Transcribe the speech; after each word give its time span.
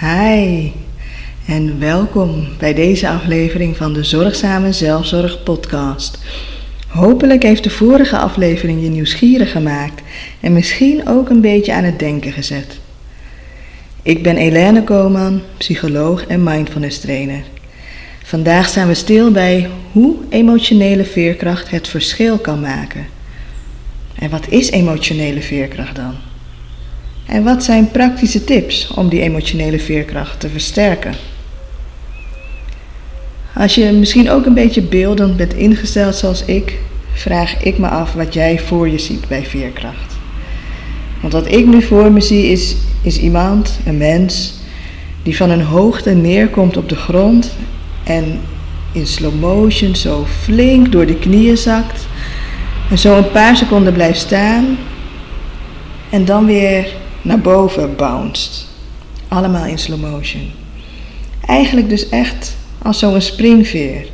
Hi 0.00 0.72
en 1.46 1.78
welkom 1.78 2.46
bij 2.58 2.74
deze 2.74 3.08
aflevering 3.08 3.76
van 3.76 3.92
de 3.92 4.04
Zorgzame 4.04 4.72
Zelfzorg 4.72 5.42
Podcast. 5.42 6.18
Hopelijk 6.88 7.42
heeft 7.42 7.62
de 7.62 7.70
vorige 7.70 8.18
aflevering 8.18 8.82
je 8.82 8.88
nieuwsgierig 8.88 9.52
gemaakt 9.52 10.02
en 10.40 10.52
misschien 10.52 11.08
ook 11.08 11.28
een 11.28 11.40
beetje 11.40 11.72
aan 11.72 11.84
het 11.84 11.98
denken 11.98 12.32
gezet. 12.32 12.78
Ik 14.02 14.22
ben 14.22 14.36
Elene 14.36 14.84
Koman, 14.84 15.40
psycholoog 15.56 16.26
en 16.26 16.42
mindfulness 16.42 17.00
trainer. 17.00 17.42
Vandaag 18.24 18.68
staan 18.68 18.88
we 18.88 18.94
stil 18.94 19.30
bij 19.30 19.68
hoe 19.92 20.16
emotionele 20.28 21.04
veerkracht 21.04 21.70
het 21.70 21.88
verschil 21.88 22.38
kan 22.38 22.60
maken. 22.60 23.06
En 24.14 24.30
wat 24.30 24.48
is 24.48 24.70
emotionele 24.70 25.42
veerkracht 25.42 25.96
dan? 25.96 26.27
En 27.28 27.44
wat 27.44 27.64
zijn 27.64 27.90
praktische 27.90 28.44
tips 28.44 28.90
om 28.94 29.08
die 29.08 29.20
emotionele 29.20 29.78
veerkracht 29.78 30.40
te 30.40 30.48
versterken? 30.48 31.14
Als 33.54 33.74
je 33.74 33.92
misschien 33.92 34.30
ook 34.30 34.46
een 34.46 34.54
beetje 34.54 34.82
beeldend 34.82 35.36
bent 35.36 35.54
ingesteld 35.54 36.14
zoals 36.14 36.44
ik, 36.44 36.78
vraag 37.12 37.62
ik 37.62 37.78
me 37.78 37.88
af 37.88 38.12
wat 38.12 38.34
jij 38.34 38.58
voor 38.58 38.88
je 38.88 38.98
ziet 38.98 39.28
bij 39.28 39.44
veerkracht. 39.44 40.16
Want 41.20 41.32
wat 41.32 41.52
ik 41.52 41.66
nu 41.66 41.82
voor 41.82 42.12
me 42.12 42.20
zie 42.20 42.46
is, 42.46 42.76
is 43.02 43.18
iemand, 43.18 43.78
een 43.84 43.96
mens, 43.96 44.54
die 45.22 45.36
van 45.36 45.50
een 45.50 45.62
hoogte 45.62 46.10
neerkomt 46.10 46.76
op 46.76 46.88
de 46.88 46.96
grond 46.96 47.56
en 48.04 48.40
in 48.92 49.06
slow 49.06 49.40
motion 49.40 49.96
zo 49.96 50.26
flink 50.42 50.92
door 50.92 51.06
de 51.06 51.18
knieën 51.18 51.56
zakt 51.56 52.06
en 52.90 52.98
zo 52.98 53.16
een 53.16 53.30
paar 53.30 53.56
seconden 53.56 53.92
blijft 53.92 54.18
staan 54.18 54.78
en 56.10 56.24
dan 56.24 56.46
weer 56.46 56.86
naar 57.28 57.40
boven 57.40 57.96
bounced. 57.96 58.66
Allemaal 59.28 59.66
in 59.66 59.78
slow 59.78 60.00
motion. 60.00 60.50
Eigenlijk 61.46 61.88
dus 61.88 62.08
echt 62.08 62.56
als 62.82 62.98
zo'n 62.98 63.20
springveer. 63.20 64.08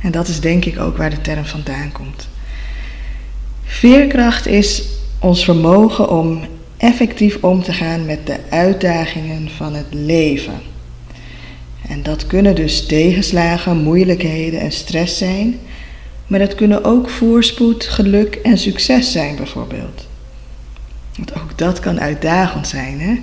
En 0.00 0.10
dat 0.10 0.28
is 0.28 0.40
denk 0.40 0.64
ik 0.64 0.78
ook 0.78 0.96
waar 0.96 1.10
de 1.10 1.20
term 1.20 1.44
vandaan 1.44 1.92
komt. 1.92 2.28
Veerkracht 3.64 4.46
is 4.46 4.82
ons 5.18 5.44
vermogen 5.44 6.10
om 6.10 6.40
effectief 6.76 7.38
om 7.40 7.62
te 7.62 7.72
gaan 7.72 8.06
met 8.06 8.26
de 8.26 8.36
uitdagingen 8.50 9.50
van 9.56 9.74
het 9.74 9.86
leven. 9.90 10.60
En 11.88 12.02
dat 12.02 12.26
kunnen 12.26 12.54
dus 12.54 12.86
tegenslagen, 12.86 13.82
moeilijkheden 13.82 14.60
en 14.60 14.72
stress 14.72 15.18
zijn, 15.18 15.58
maar 16.26 16.38
dat 16.38 16.54
kunnen 16.54 16.84
ook 16.84 17.10
voorspoed, 17.10 17.84
geluk 17.84 18.34
en 18.34 18.58
succes 18.58 19.12
zijn 19.12 19.36
bijvoorbeeld. 19.36 20.07
Want 21.18 21.34
ook 21.42 21.58
dat 21.58 21.80
kan 21.80 22.00
uitdagend 22.00 22.68
zijn, 22.68 23.00
hè? 23.00 23.20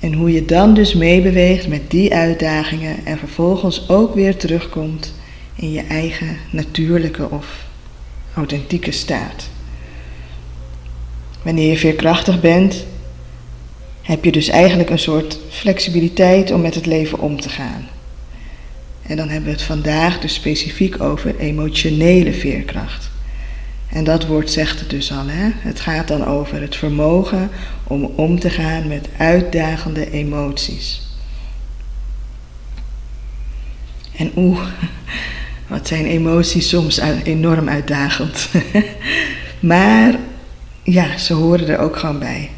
En 0.00 0.12
hoe 0.12 0.32
je 0.32 0.44
dan 0.44 0.74
dus 0.74 0.94
meebeweegt 0.94 1.68
met 1.68 1.90
die 1.90 2.14
uitdagingen 2.14 3.06
en 3.06 3.18
vervolgens 3.18 3.88
ook 3.88 4.14
weer 4.14 4.36
terugkomt 4.36 5.14
in 5.54 5.72
je 5.72 5.82
eigen 5.82 6.36
natuurlijke 6.50 7.30
of 7.30 7.66
authentieke 8.34 8.90
staat. 8.90 9.48
Wanneer 11.42 11.70
je 11.70 11.78
veerkrachtig 11.78 12.40
bent, 12.40 12.84
heb 14.02 14.24
je 14.24 14.32
dus 14.32 14.48
eigenlijk 14.48 14.90
een 14.90 14.98
soort 14.98 15.38
flexibiliteit 15.48 16.50
om 16.50 16.60
met 16.60 16.74
het 16.74 16.86
leven 16.86 17.18
om 17.18 17.40
te 17.40 17.48
gaan. 17.48 17.88
En 19.02 19.16
dan 19.16 19.28
hebben 19.28 19.50
we 19.50 19.56
het 19.56 19.66
vandaag 19.66 20.20
dus 20.20 20.34
specifiek 20.34 21.00
over 21.00 21.38
emotionele 21.38 22.32
veerkracht. 22.32 23.11
En 23.92 24.04
dat 24.04 24.26
woord 24.26 24.50
zegt 24.50 24.80
het 24.80 24.90
dus 24.90 25.12
al. 25.12 25.26
Hè? 25.26 25.50
Het 25.58 25.80
gaat 25.80 26.08
dan 26.08 26.26
over 26.26 26.60
het 26.60 26.76
vermogen 26.76 27.50
om 27.84 28.04
om 28.04 28.38
te 28.38 28.50
gaan 28.50 28.88
met 28.88 29.08
uitdagende 29.16 30.10
emoties. 30.10 31.02
En 34.16 34.32
oeh, 34.36 34.60
wat 35.66 35.88
zijn 35.88 36.06
emoties 36.06 36.68
soms 36.68 37.00
enorm 37.24 37.68
uitdagend. 37.68 38.48
maar 39.60 40.14
ja, 40.82 41.18
ze 41.18 41.34
horen 41.34 41.68
er 41.68 41.78
ook 41.78 41.96
gewoon 41.96 42.18
bij. 42.18 42.50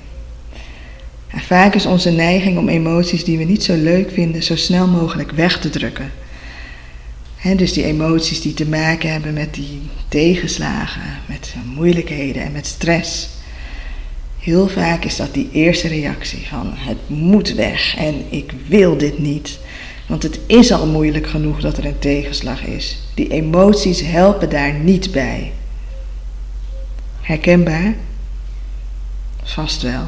Vaak 1.29 1.75
is 1.75 1.87
onze 1.87 2.11
neiging 2.11 2.59
om 2.59 2.69
emoties 2.69 3.25
die 3.25 3.39
we 3.39 3.45
niet 3.45 3.65
zo 3.65 3.75
leuk 3.75 4.11
vinden 4.11 4.43
zo 4.43 4.57
snel 4.57 4.87
mogelijk 4.87 5.31
weg 5.31 5.59
te 5.59 5.71
drukken 5.71 6.11
dus 7.53 7.73
die 7.73 7.85
emoties 7.85 8.41
die 8.41 8.55
te 8.55 8.67
maken 8.67 9.13
hebben 9.13 9.33
met 9.33 9.55
die 9.55 9.81
tegenslagen, 10.09 11.19
met 11.27 11.55
moeilijkheden 11.75 12.43
en 12.43 12.53
met 12.53 12.67
stress. 12.67 13.29
Heel 14.39 14.69
vaak 14.69 15.05
is 15.05 15.17
dat 15.17 15.35
die 15.35 15.49
eerste 15.53 15.89
reactie 15.89 16.47
van 16.47 16.73
het 16.75 16.97
moet 17.07 17.55
weg 17.55 17.97
en 17.97 18.15
ik 18.29 18.53
wil 18.67 18.97
dit 18.97 19.19
niet. 19.19 19.59
Want 20.07 20.23
het 20.23 20.41
is 20.47 20.73
al 20.73 20.87
moeilijk 20.87 21.27
genoeg 21.27 21.61
dat 21.61 21.77
er 21.77 21.85
een 21.85 21.99
tegenslag 21.99 22.65
is. 22.65 22.99
Die 23.15 23.29
emoties 23.29 24.01
helpen 24.01 24.51
daar 24.51 24.73
niet 24.73 25.13
bij. 25.13 25.53
Herkenbaar? 27.21 27.95
Vast 29.43 29.83
wel. 29.83 30.05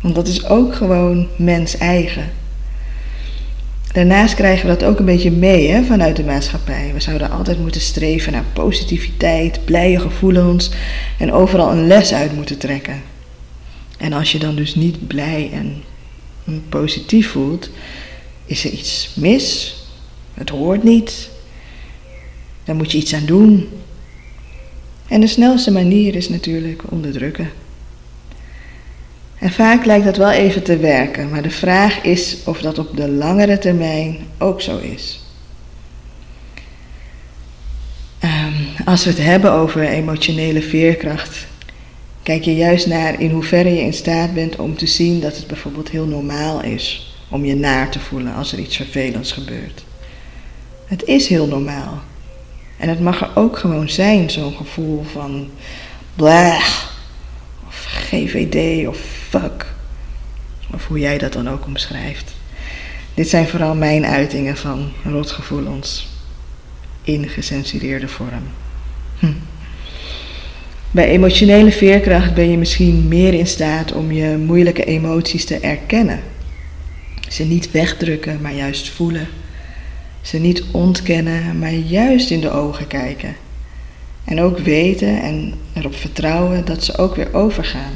Want 0.00 0.14
dat 0.14 0.28
is 0.28 0.44
ook 0.44 0.74
gewoon 0.74 1.28
mens 1.36 1.76
eigen. 1.76 2.30
Daarnaast 3.96 4.34
krijgen 4.34 4.68
we 4.68 4.76
dat 4.76 4.88
ook 4.88 4.98
een 4.98 5.04
beetje 5.04 5.30
mee 5.30 5.68
hè, 5.68 5.84
vanuit 5.84 6.16
de 6.16 6.24
maatschappij. 6.24 6.90
We 6.92 7.00
zouden 7.00 7.30
altijd 7.30 7.58
moeten 7.58 7.80
streven 7.80 8.32
naar 8.32 8.44
positiviteit, 8.52 9.64
blije 9.64 10.00
gevoelens 10.00 10.70
en 11.18 11.32
overal 11.32 11.70
een 11.70 11.86
les 11.86 12.12
uit 12.12 12.32
moeten 12.32 12.58
trekken. 12.58 13.02
En 13.98 14.12
als 14.12 14.32
je 14.32 14.38
dan 14.38 14.56
dus 14.56 14.74
niet 14.74 15.06
blij 15.06 15.50
en 15.52 15.82
positief 16.68 17.30
voelt, 17.30 17.70
is 18.46 18.64
er 18.64 18.70
iets 18.70 19.10
mis. 19.14 19.76
Het 20.34 20.48
hoort 20.48 20.82
niet. 20.82 21.30
Daar 22.64 22.76
moet 22.76 22.92
je 22.92 22.98
iets 22.98 23.14
aan 23.14 23.26
doen. 23.26 23.68
En 25.08 25.20
de 25.20 25.26
snelste 25.26 25.72
manier 25.72 26.14
is 26.14 26.28
natuurlijk 26.28 26.82
onderdrukken. 26.90 27.50
En 29.38 29.52
vaak 29.52 29.84
lijkt 29.84 30.04
dat 30.04 30.16
wel 30.16 30.30
even 30.30 30.62
te 30.62 30.76
werken, 30.76 31.30
maar 31.30 31.42
de 31.42 31.50
vraag 31.50 32.02
is 32.02 32.36
of 32.44 32.60
dat 32.60 32.78
op 32.78 32.96
de 32.96 33.08
langere 33.08 33.58
termijn 33.58 34.18
ook 34.38 34.60
zo 34.60 34.78
is. 34.78 35.20
Um, 38.24 38.66
als 38.84 39.04
we 39.04 39.10
het 39.10 39.22
hebben 39.22 39.52
over 39.52 39.88
emotionele 39.88 40.62
veerkracht, 40.62 41.46
kijk 42.22 42.44
je 42.44 42.54
juist 42.54 42.86
naar 42.86 43.20
in 43.20 43.30
hoeverre 43.30 43.74
je 43.74 43.80
in 43.80 43.92
staat 43.92 44.34
bent 44.34 44.56
om 44.56 44.76
te 44.76 44.86
zien 44.86 45.20
dat 45.20 45.36
het 45.36 45.46
bijvoorbeeld 45.46 45.90
heel 45.90 46.06
normaal 46.06 46.62
is 46.62 47.14
om 47.28 47.44
je 47.44 47.54
naar 47.54 47.90
te 47.90 48.00
voelen 48.00 48.34
als 48.34 48.52
er 48.52 48.58
iets 48.58 48.76
vervelends 48.76 49.32
gebeurt. 49.32 49.84
Het 50.86 51.04
is 51.04 51.28
heel 51.28 51.46
normaal. 51.46 52.02
En 52.76 52.88
het 52.88 53.00
mag 53.00 53.20
er 53.20 53.30
ook 53.34 53.58
gewoon 53.58 53.88
zijn, 53.88 54.30
zo'n 54.30 54.54
gevoel 54.56 55.04
van 55.12 55.50
blah, 56.14 56.66
of 57.66 57.86
GVD 57.88 58.86
of 58.88 59.15
Of 60.74 60.86
hoe 60.86 60.98
jij 60.98 61.18
dat 61.18 61.32
dan 61.32 61.48
ook 61.48 61.66
omschrijft. 61.66 62.34
Dit 63.14 63.28
zijn 63.28 63.48
vooral 63.48 63.74
mijn 63.74 64.06
uitingen 64.06 64.56
van 64.56 64.92
rotgevoelens 65.04 66.08
in 67.02 67.28
gecensureerde 67.28 68.08
vorm. 68.08 68.42
Hm. 69.18 69.32
Bij 70.90 71.08
emotionele 71.08 71.72
veerkracht 71.72 72.34
ben 72.34 72.50
je 72.50 72.58
misschien 72.58 73.08
meer 73.08 73.34
in 73.34 73.46
staat 73.46 73.92
om 73.92 74.12
je 74.12 74.36
moeilijke 74.36 74.84
emoties 74.84 75.44
te 75.44 75.58
erkennen. 75.58 76.20
Ze 77.28 77.44
niet 77.44 77.70
wegdrukken, 77.70 78.40
maar 78.40 78.54
juist 78.54 78.88
voelen. 78.88 79.28
Ze 80.20 80.38
niet 80.38 80.64
ontkennen, 80.70 81.58
maar 81.58 81.72
juist 81.72 82.30
in 82.30 82.40
de 82.40 82.50
ogen 82.50 82.86
kijken. 82.86 83.36
En 84.24 84.40
ook 84.40 84.58
weten 84.58 85.22
en 85.22 85.54
erop 85.72 85.94
vertrouwen 85.94 86.64
dat 86.64 86.84
ze 86.84 86.98
ook 86.98 87.16
weer 87.16 87.34
overgaan. 87.34 87.92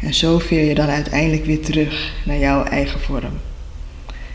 En 0.00 0.14
zo 0.14 0.38
veer 0.38 0.64
je 0.64 0.74
dan 0.74 0.88
uiteindelijk 0.88 1.44
weer 1.44 1.60
terug 1.60 2.12
naar 2.24 2.38
jouw 2.38 2.64
eigen 2.64 3.00
vorm. 3.00 3.40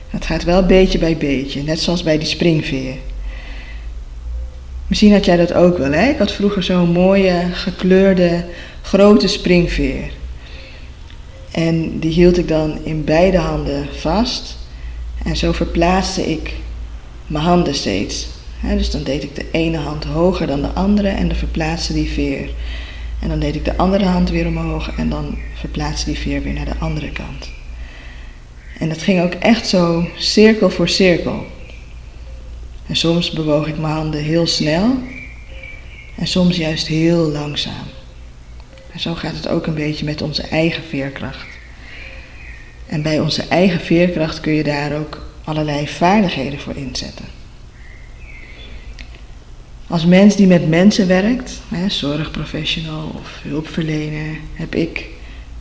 Het 0.10 0.26
gaat 0.26 0.44
wel 0.44 0.66
beetje 0.66 0.98
bij 0.98 1.18
beetje, 1.18 1.64
net 1.64 1.80
zoals 1.80 2.04
bij 2.04 2.18
die 2.18 2.28
springveer. 2.28 2.96
Misschien 4.88 5.12
had 5.12 5.26
jij 5.26 5.38
dat 5.38 5.54
ook 5.54 5.78
wel, 5.78 5.92
hè? 5.92 6.10
Ik 6.10 6.18
had 6.18 6.32
vroeger 6.32 6.64
zo'n 6.64 6.92
mooie, 6.92 7.48
gekleurde, 7.52 8.46
grote 8.82 9.28
springveer. 9.28 10.12
En 11.52 12.00
die 12.00 12.12
hield 12.12 12.38
ik 12.38 12.48
dan 12.48 12.80
in 12.84 13.04
beide 13.04 13.38
handen 13.38 13.88
vast. 14.00 14.58
En 15.24 15.36
zo 15.36 15.52
verplaatste 15.52 16.32
ik 16.32 16.54
mijn 17.28 17.44
handen 17.44 17.76
steeds. 17.76 18.28
dus 18.62 18.92
dan 18.92 19.04
deed 19.04 19.24
ik 19.24 19.36
de 19.36 19.46
ene 19.52 19.78
hand 19.78 20.04
hoger 20.04 20.48
dan 20.48 20.62
de 20.62 20.72
andere 20.74 21.08
en 21.08 21.28
dan 21.28 21.38
verplaatste 21.38 21.94
die 21.94 22.10
veer. 22.10 22.50
En 23.22 23.30
dan 23.30 23.40
deed 23.40 23.56
ik 23.56 23.66
de 23.66 23.78
andere 23.78 24.06
hand 24.06 24.30
weer 24.30 24.48
omhoog 24.48 24.96
en 24.98 25.10
dan 25.10 25.38
verplaatste 25.56 26.06
die 26.06 26.20
veer 26.20 26.42
weer 26.42 26.54
naar 26.54 26.66
de 26.66 26.78
andere 26.80 27.12
kant. 27.12 27.50
En 28.80 28.90
dat 28.90 29.02
ging 29.02 29.22
ook 29.22 29.34
echt 29.34 29.68
zo 29.68 30.08
cirkel 30.16 30.70
voor 30.70 30.90
cirkel. 30.90 31.46
En 32.88 32.96
soms 32.96 33.32
bewoog 33.32 33.68
ik 33.68 33.78
mijn 33.78 33.94
handen 33.94 34.24
heel 34.24 34.48
snel 34.48 34.98
en 36.16 36.28
soms 36.28 36.58
juist 36.58 36.88
heel 36.88 37.30
langzaam. 37.30 37.88
En 38.92 39.00
zo 39.00 39.14
gaat 39.14 39.36
het 39.36 39.48
ook 39.48 39.68
een 39.68 39.74
beetje 39.74 40.06
met 40.06 40.22
onze 40.22 40.42
eigen 40.42 40.84
veerkracht. 40.84 41.48
En 42.88 43.02
bij 43.02 43.20
onze 43.20 43.44
eigen 43.44 43.80
veerkracht 43.80 44.40
kun 44.40 44.54
je 44.54 44.64
daar 44.64 44.96
ook 44.96 45.26
allerlei 45.44 45.88
vaardigheden 45.88 46.60
voor 46.60 46.76
inzetten. 46.76 47.41
Als 49.92 50.06
mens 50.06 50.36
die 50.36 50.48
met 50.48 50.70
mensen 50.70 51.08
werkt, 51.08 51.62
hè, 51.68 51.90
zorgprofessional 51.90 53.12
of 53.16 53.40
hulpverlener, 53.44 54.38
heb 54.54 54.76
ik, 54.76 55.06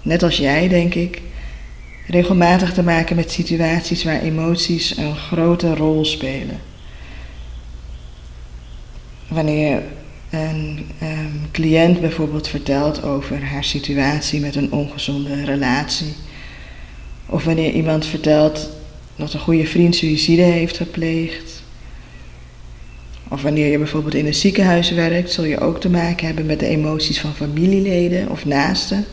net 0.03 0.23
als 0.23 0.37
jij 0.37 0.69
denk 0.69 0.95
ik, 0.95 1.23
regelmatig 2.07 2.73
te 2.73 2.83
maken 2.83 3.17
met 3.17 3.31
situaties 3.31 4.05
waar 4.05 4.21
emoties 4.21 4.97
een 4.97 5.17
grote 5.17 5.75
rol 5.75 6.05
spelen. 6.05 6.61
Wanneer 9.29 9.83
een 10.31 10.87
um, 11.03 11.49
cliënt 11.51 12.01
bijvoorbeeld 12.01 12.49
vertelt 12.49 13.03
over 13.03 13.45
haar 13.45 13.65
situatie 13.65 14.41
met 14.41 14.55
een 14.55 14.73
ongezonde 14.73 15.45
relatie, 15.45 16.15
of 17.27 17.45
wanneer 17.45 17.73
iemand 17.73 18.07
vertelt 18.07 18.71
dat 19.17 19.33
een 19.33 19.41
goede 19.41 19.67
vriend 19.67 19.97
suïcide 19.97 20.43
heeft 20.43 20.77
gepleegd, 20.77 21.60
of 23.33 23.43
wanneer 23.43 23.71
je 23.71 23.79
bijvoorbeeld 23.79 24.15
in 24.15 24.27
een 24.27 24.35
ziekenhuis 24.35 24.91
werkt, 24.91 25.33
zul 25.33 25.45
je 25.45 25.61
ook 25.61 25.81
te 25.81 25.91
maken 25.91 26.27
hebben 26.27 26.47
met 26.47 26.61
de 26.61 26.67
emoties 26.67 27.21
van 27.21 27.35
familieleden 27.35 28.29
of 28.29 28.45
naasten. 28.45 29.05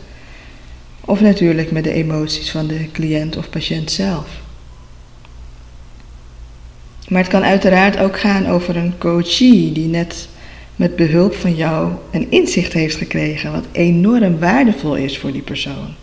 Of 1.02 1.22
natuurlijk 1.22 1.72
met 1.72 1.84
de 1.84 1.94
emoties 1.94 2.52
van 2.52 2.68
de 2.68 2.92
cliënt 2.92 3.38
of 3.38 3.50
patiënt 3.50 3.92
zelf. 3.92 4.28
Maar 7.08 7.22
het 7.22 7.32
kan 7.32 7.44
uiteraard 7.44 7.98
ook 7.98 8.20
gaan 8.20 8.48
over 8.48 8.78
een 8.78 8.94
coachie 8.98 9.72
die 9.72 9.88
net 9.88 10.28
met 10.76 10.96
behulp 10.96 11.36
van 11.36 11.56
jou 11.56 11.92
een 12.12 12.28
inzicht 12.30 12.74
heeft 12.74 12.96
gekregen 12.96 13.52
wat 13.52 13.66
enorm 13.72 14.40
waardevol 14.40 14.96
is 14.96 15.18
voor 15.18 15.32
die 15.32 15.42
persoon. 15.42 15.94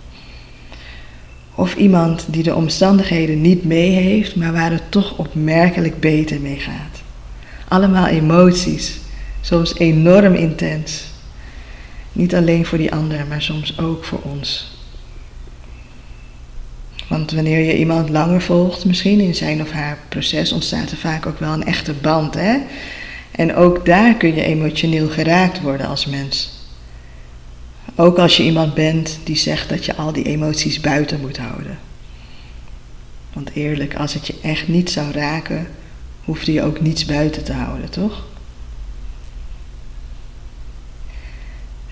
Of 1.55 1.77
iemand 1.77 2.27
die 2.29 2.43
de 2.43 2.55
omstandigheden 2.55 3.41
niet 3.41 3.65
mee 3.65 3.91
heeft, 3.91 4.37
maar 4.37 4.53
waar 4.53 4.71
het 4.71 4.91
toch 4.91 5.19
opmerkelijk 5.19 6.01
beter 6.01 6.41
mee 6.41 6.59
gaat. 6.59 6.94
Allemaal 7.75 8.07
emoties, 8.07 8.99
soms 9.41 9.79
enorm 9.79 10.35
intens. 10.35 11.05
Niet 12.13 12.35
alleen 12.35 12.67
voor 12.67 12.79
die 12.79 12.93
ander, 12.93 13.27
maar 13.27 13.43
soms 13.43 13.79
ook 13.79 14.05
voor 14.05 14.21
ons. 14.23 14.77
Want 17.09 17.33
wanneer 17.33 17.59
je 17.59 17.79
iemand 17.79 18.09
langer 18.09 18.43
volgt, 18.43 18.85
misschien 18.85 19.21
in 19.21 19.35
zijn 19.35 19.61
of 19.61 19.71
haar 19.71 19.99
proces, 20.09 20.53
ontstaat 20.53 20.91
er 20.91 20.97
vaak 20.97 21.27
ook 21.27 21.39
wel 21.39 21.53
een 21.53 21.65
echte 21.65 21.93
band. 21.93 22.35
Hè? 22.35 22.59
En 23.31 23.55
ook 23.55 23.87
daar 23.87 24.15
kun 24.15 24.35
je 24.35 24.43
emotioneel 24.43 25.09
geraakt 25.09 25.61
worden 25.61 25.87
als 25.87 26.07
mens. 26.07 26.51
Ook 27.97 28.19
als 28.19 28.37
je 28.37 28.43
iemand 28.43 28.75
bent 28.75 29.19
die 29.25 29.37
zegt 29.37 29.69
dat 29.69 29.85
je 29.85 29.95
al 29.95 30.13
die 30.13 30.25
emoties 30.25 30.81
buiten 30.81 31.21
moet 31.21 31.39
houden. 31.39 31.79
Want 33.33 33.51
eerlijk, 33.55 33.95
als 33.95 34.15
het 34.15 34.27
je 34.27 34.35
echt 34.43 34.69
niet 34.69 34.91
zou 34.91 35.13
raken, 35.13 35.67
hoefde 36.25 36.53
je 36.53 36.63
ook 36.63 36.81
niets 36.81 37.05
buiten 37.05 37.45
te 37.45 37.53
houden, 37.53 37.91
toch? 37.91 38.25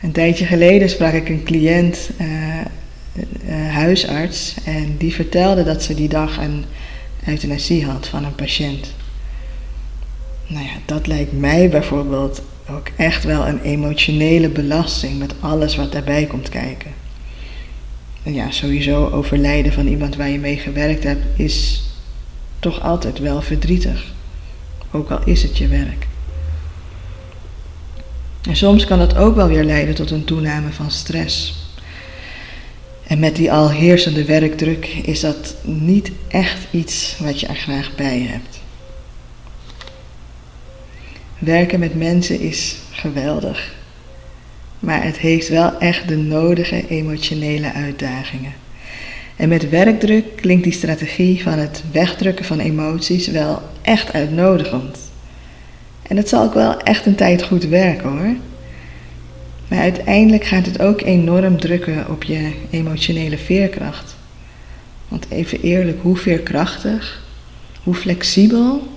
Een 0.03 0.13
tijdje 0.13 0.45
geleden 0.45 0.91
sprak 0.91 1.13
ik 1.13 1.29
een 1.29 1.43
cliënt, 1.43 2.11
uh, 2.21 3.69
huisarts, 3.69 4.55
en 4.65 4.97
die 4.97 5.15
vertelde 5.15 5.65
dat 5.65 5.83
ze 5.83 5.95
die 5.95 6.09
dag 6.09 6.39
een 6.39 6.65
euthanasie 7.27 7.85
had 7.85 8.09
van 8.09 8.25
een 8.25 8.35
patiënt. 8.35 8.95
Nou 10.47 10.65
ja, 10.65 10.73
dat 10.85 11.07
lijkt 11.07 11.33
mij 11.33 11.69
bijvoorbeeld 11.69 12.43
ook 12.69 12.89
echt 12.97 13.25
wel 13.25 13.47
een 13.47 13.61
emotionele 13.61 14.49
belasting 14.49 15.19
met 15.19 15.35
alles 15.41 15.77
wat 15.77 15.93
daarbij 15.93 16.27
komt 16.27 16.49
kijken. 16.49 16.91
En 18.23 18.35
ja, 18.35 18.51
sowieso 18.51 19.09
overlijden 19.09 19.73
van 19.73 19.87
iemand 19.87 20.17
waar 20.17 20.29
je 20.29 20.39
mee 20.39 20.59
gewerkt 20.59 21.05
hebt 21.05 21.25
is 21.37 21.83
toch 22.59 22.81
altijd 22.81 23.19
wel 23.19 23.43
verdrietig 23.43 24.13
ook 24.93 25.11
al 25.11 25.21
is 25.25 25.43
het 25.43 25.59
je 25.59 25.69
werk. 25.69 26.07
En 28.43 28.57
soms 28.57 28.85
kan 28.85 28.99
dat 28.99 29.17
ook 29.17 29.35
wel 29.35 29.49
weer 29.49 29.65
leiden 29.65 29.95
tot 29.95 30.11
een 30.11 30.25
toename 30.25 30.73
van 30.73 30.91
stress. 30.91 31.55
En 33.07 33.19
met 33.19 33.37
die 33.37 33.53
al 33.53 33.71
heersende 33.71 34.25
werkdruk 34.25 34.87
is 34.87 35.21
dat 35.21 35.55
niet 35.63 36.11
echt 36.29 36.59
iets 36.71 37.17
wat 37.19 37.41
je 37.41 37.47
er 37.47 37.55
graag 37.55 37.95
bij 37.95 38.21
hebt. 38.21 38.61
Werken 41.39 41.81
met 41.81 41.95
mensen 41.95 42.41
is 42.41 42.77
geweldig, 42.91 43.75
maar 44.79 45.05
het 45.05 45.19
heeft 45.19 45.49
wel 45.49 45.79
echt 45.79 46.09
de 46.09 46.17
nodige 46.17 46.89
emotionele 46.89 47.73
uitdagingen. 47.73 48.53
En 49.37 49.49
met 49.49 49.69
werkdruk 49.69 50.37
klinkt 50.37 50.65
die 50.65 50.73
strategie 50.73 51.43
van 51.43 51.59
het 51.59 51.83
wegdrukken 51.93 52.45
van 52.45 52.59
emoties 52.59 53.27
wel 53.27 53.63
echt 53.83 54.13
uitnodigend. 54.13 54.99
En 56.03 56.17
het 56.17 56.29
zal 56.29 56.45
ook 56.45 56.55
wel 56.55 56.81
echt 56.81 57.07
een 57.07 57.15
tijd 57.15 57.43
goed 57.43 57.65
werken 57.65 58.11
hoor. 58.11 58.35
Maar 59.69 59.81
uiteindelijk 59.81 60.45
gaat 60.45 60.67
het 60.67 60.81
ook 60.81 61.01
enorm 61.01 61.61
drukken 61.61 62.09
op 62.09 62.23
je 62.23 62.53
emotionele 62.71 63.39
veerkracht. 63.39 64.17
Want 65.09 65.27
even 65.29 65.61
eerlijk, 65.61 66.03
hoe 66.03 66.17
veerkrachtig, 66.17 67.23
hoe 67.83 67.95
flexibel 67.95 68.89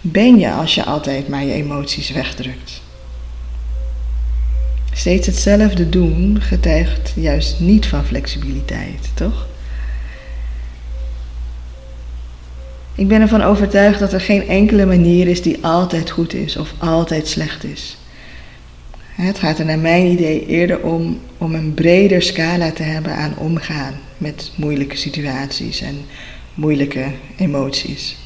ben 0.00 0.38
je 0.38 0.52
als 0.52 0.74
je 0.74 0.84
altijd 0.84 1.28
maar 1.28 1.44
je 1.44 1.52
emoties 1.52 2.10
wegdrukt? 2.10 2.80
Steeds 4.92 5.26
hetzelfde 5.26 5.88
doen 5.88 6.40
getuigt 6.40 7.12
juist 7.16 7.60
niet 7.60 7.86
van 7.86 8.04
flexibiliteit, 8.04 9.10
toch? 9.14 9.46
Ik 12.98 13.08
ben 13.08 13.20
ervan 13.20 13.42
overtuigd 13.42 13.98
dat 13.98 14.12
er 14.12 14.20
geen 14.20 14.48
enkele 14.48 14.86
manier 14.86 15.28
is 15.28 15.42
die 15.42 15.64
altijd 15.64 16.10
goed 16.10 16.34
is 16.34 16.56
of 16.56 16.74
altijd 16.78 17.28
slecht 17.28 17.64
is. 17.64 17.96
Het 18.98 19.38
gaat 19.38 19.58
er 19.58 19.64
naar 19.64 19.78
mijn 19.78 20.06
idee 20.06 20.46
eerder 20.46 20.82
om 20.82 21.20
om 21.38 21.54
een 21.54 21.74
breder 21.74 22.22
scala 22.22 22.72
te 22.72 22.82
hebben 22.82 23.14
aan 23.14 23.36
omgaan 23.36 23.94
met 24.16 24.52
moeilijke 24.56 24.96
situaties 24.96 25.80
en 25.80 25.96
moeilijke 26.54 27.06
emoties. 27.36 28.16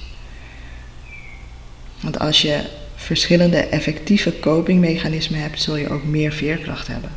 Want 2.01 2.19
als 2.19 2.43
je 2.43 2.61
verschillende 2.95 3.59
effectieve 3.59 4.39
copingmechanismen 4.41 5.41
hebt, 5.41 5.63
zul 5.63 5.77
je 5.77 5.89
ook 5.89 6.05
meer 6.05 6.33
veerkracht 6.33 6.87
hebben. 6.87 7.11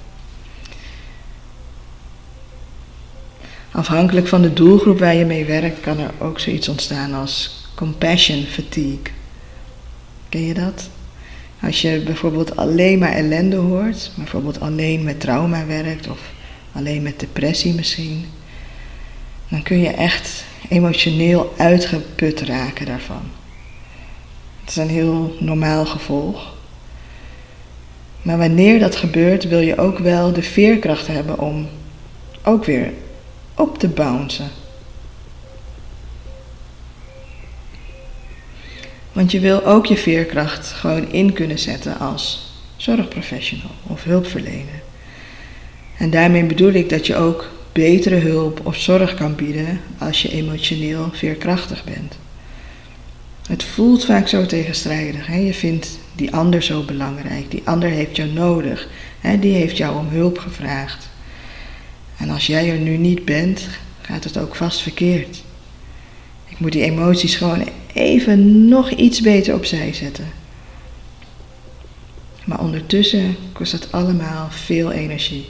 Afhankelijk 3.76 4.28
van 4.28 4.42
de 4.42 4.54
doelgroep 4.54 5.00
waar 5.00 5.16
je 5.16 5.26
mee 5.26 5.46
werkt, 5.46 5.80
kan 5.80 6.00
er 6.00 6.12
ook 6.20 6.40
zoiets 6.40 6.70
ontstaan 6.70 7.14
als 7.14 7.64
compassion 7.74 8.44
fatigue. 8.44 9.00
Ken 10.30 10.42
je 10.42 10.54
dat? 10.54 10.90
Als 11.62 11.82
je 11.82 12.02
bijvoorbeeld 12.06 12.56
alleen 12.56 13.00
maar 13.00 13.12
ellende 13.12 13.56
hoort, 13.56 14.12
bijvoorbeeld 14.16 14.60
alleen 14.60 15.04
met 15.04 15.20
trauma 15.20 15.66
werkt 15.66 16.08
of 16.10 16.20
alleen 16.72 17.02
met 17.02 17.20
depressie 17.20 17.74
misschien, 17.74 18.26
dan 19.48 19.64
kun 19.64 19.80
je 19.80 19.90
echt 19.90 20.46
emotioneel 20.70 21.54
uitgeput 21.58 22.42
raken 22.42 22.86
daarvan. 22.86 23.24
Het 24.60 24.70
is 24.70 24.76
een 24.76 24.90
heel 24.90 25.36
normaal 25.40 25.86
gevolg. 25.86 26.54
Maar 28.22 28.38
wanneer 28.38 28.80
dat 28.80 28.96
gebeurt, 28.96 29.48
wil 29.48 29.60
je 29.60 29.78
ook 29.78 29.98
wel 29.98 30.34
de 30.34 30.44
veerkracht 30.44 31.08
hebben 31.08 31.40
om 31.40 31.68
ook 32.44 32.66
weer 32.66 32.92
op 33.56 33.80
te 33.80 33.88
bouncen. 33.88 34.50
Want 39.12 39.32
je 39.32 39.40
wil 39.40 39.66
ook 39.66 39.86
je 39.86 39.98
veerkracht 39.98 40.68
gewoon 40.68 41.12
in 41.12 41.34
kunnen 41.34 41.60
zetten 41.60 42.00
als 42.00 42.54
zorgprofessional 42.78 43.72
of 43.88 44.04
hulpverlener. 44.04 44.84
En 45.98 46.10
daarmee 46.10 46.44
bedoel 46.44 46.74
ik 46.74 46.90
dat 46.90 47.08
je 47.08 47.16
ook 47.16 47.50
betere 47.72 48.16
hulp 48.16 48.62
of 48.64 48.76
zorg 48.76 49.14
kan 49.14 49.36
bieden 49.36 49.82
als 49.98 50.22
je 50.22 50.32
emotioneel 50.32 51.10
veerkrachtig 51.14 51.84
bent. 51.84 52.18
Het 53.48 53.64
voelt 53.64 54.06
vaak 54.06 54.28
zo 54.28 54.46
tegenstrijdig. 54.46 55.28
Hè? 55.28 55.38
Je 55.38 55.54
vindt 55.54 56.00
die 56.16 56.34
ander 56.34 56.64
zo 56.64 56.84
belangrijk. 56.84 57.52
Die 57.52 57.62
ander 57.66 57.90
heeft 57.90 58.16
jou 58.16 58.30
nodig. 58.30 58.88
Hè? 59.20 59.40
Die 59.40 59.54
heeft 59.54 59.78
jou 59.78 59.98
om 59.98 60.08
hulp 60.08 60.38
gevraagd. 60.38 61.10
En 62.18 62.30
als 62.30 62.48
jij 62.48 62.70
er 62.70 62.78
nu 62.78 62.98
niet 62.98 63.26
bent, 63.26 63.68
gaat 64.02 64.24
het 64.24 64.38
ook 64.38 64.56
vast 64.56 64.82
verkeerd. 64.82 65.44
Ik 66.46 66.60
moet 66.60 66.72
die 66.72 66.84
emoties 66.84 67.36
gewoon 67.36 67.68
even 67.94 68.68
nog 68.68 68.90
iets 68.90 69.22
beter 69.22 69.56
opzij 69.56 69.94
zetten. 69.94 70.32
Maar 72.46 72.60
ondertussen 72.60 73.36
kost 73.54 73.72
het 73.72 73.92
allemaal 73.92 74.48
veel 74.50 74.92
energie. 74.92 75.46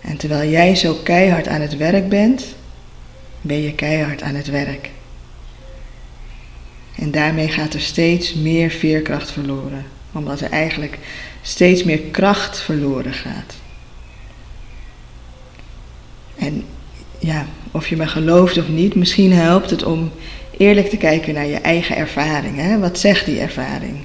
En 0.00 0.16
terwijl 0.16 0.50
jij 0.50 0.74
zo 0.74 0.94
keihard 0.94 1.48
aan 1.48 1.60
het 1.60 1.76
werk 1.76 2.08
bent, 2.08 2.54
ben 3.40 3.62
je 3.62 3.74
keihard 3.74 4.22
aan 4.22 4.34
het 4.34 4.46
werk. 4.46 4.90
En 6.94 7.10
daarmee 7.10 7.48
gaat 7.48 7.74
er 7.74 7.80
steeds 7.80 8.34
meer 8.34 8.70
veerkracht 8.70 9.30
verloren, 9.30 9.84
omdat 10.12 10.40
er 10.40 10.50
eigenlijk 10.50 10.98
steeds 11.42 11.84
meer 11.84 11.98
kracht 11.98 12.60
verloren 12.60 13.14
gaat. 13.14 13.54
En 16.38 16.64
ja, 17.22 17.46
of 17.70 17.88
je 17.88 17.96
me 17.96 18.06
gelooft 18.06 18.58
of 18.58 18.68
niet, 18.68 18.94
misschien 18.94 19.32
helpt 19.32 19.70
het 19.70 19.84
om 19.84 20.10
eerlijk 20.56 20.88
te 20.88 20.96
kijken 20.96 21.34
naar 21.34 21.46
je 21.46 21.56
eigen 21.56 21.96
ervaring. 21.96 22.56
Hè? 22.56 22.78
Wat 22.78 22.98
zegt 22.98 23.26
die 23.26 23.40
ervaring? 23.40 23.96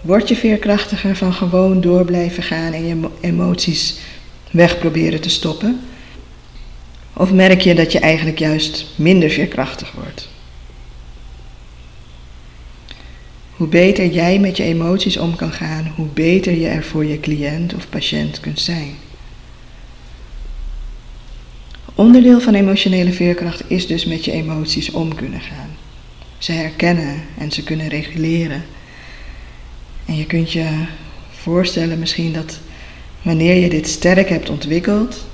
Word 0.00 0.28
je 0.28 0.36
veerkrachtiger 0.36 1.16
van 1.16 1.32
gewoon 1.32 1.80
door 1.80 2.04
blijven 2.04 2.42
gaan 2.42 2.72
en 2.72 2.86
je 2.86 3.08
emoties 3.20 3.98
weg 4.50 4.78
proberen 4.78 5.20
te 5.20 5.30
stoppen? 5.30 5.80
Of 7.12 7.32
merk 7.32 7.60
je 7.60 7.74
dat 7.74 7.92
je 7.92 7.98
eigenlijk 7.98 8.38
juist 8.38 8.86
minder 8.96 9.30
veerkrachtig 9.30 9.92
wordt? 9.92 10.28
Hoe 13.56 13.68
beter 13.68 14.06
jij 14.06 14.38
met 14.38 14.56
je 14.56 14.62
emoties 14.62 15.16
om 15.16 15.36
kan 15.36 15.52
gaan, 15.52 15.92
hoe 15.96 16.06
beter 16.06 16.58
je 16.58 16.66
er 16.66 16.84
voor 16.84 17.04
je 17.04 17.20
cliënt 17.20 17.74
of 17.74 17.88
patiënt 17.88 18.40
kunt 18.40 18.60
zijn. 18.60 18.94
Onderdeel 21.96 22.40
van 22.40 22.54
emotionele 22.54 23.12
veerkracht 23.12 23.62
is 23.70 23.86
dus 23.86 24.04
met 24.04 24.24
je 24.24 24.32
emoties 24.32 24.90
om 24.90 25.14
kunnen 25.14 25.40
gaan. 25.40 25.70
Ze 26.38 26.52
herkennen 26.52 27.22
en 27.38 27.52
ze 27.52 27.62
kunnen 27.62 27.88
reguleren. 27.88 28.64
En 30.04 30.16
je 30.16 30.26
kunt 30.26 30.52
je 30.52 30.84
voorstellen 31.30 31.98
misschien 31.98 32.32
dat 32.32 32.58
wanneer 33.22 33.54
je 33.54 33.68
dit 33.68 33.88
sterk 33.88 34.28
hebt 34.28 34.50
ontwikkeld, 34.50 35.26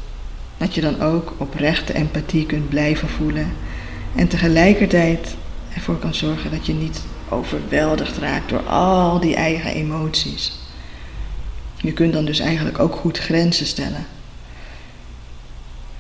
dat 0.59 0.75
je 0.75 0.81
dan 0.81 1.01
ook 1.01 1.35
oprechte 1.39 1.95
empathie 1.95 2.47
kunt 2.47 2.69
blijven 2.69 3.09
voelen 3.09 3.53
en 4.17 4.29
tegelijkertijd 4.29 5.37
ervoor 5.75 5.99
kan 5.99 6.15
zorgen 6.15 6.51
dat 6.51 6.67
je 6.67 6.75
niet 6.75 7.01
overweldigd 7.29 8.17
raakt 8.17 8.49
door 8.49 8.63
al 8.63 9.21
die 9.21 9.35
eigen 9.35 9.75
emoties. 9.75 10.53
Je 11.77 11.93
kunt 11.93 12.13
dan 12.13 12.25
dus 12.25 12.39
eigenlijk 12.39 12.79
ook 12.79 12.95
goed 12.95 13.19
grenzen 13.19 13.67
stellen. 13.67 14.07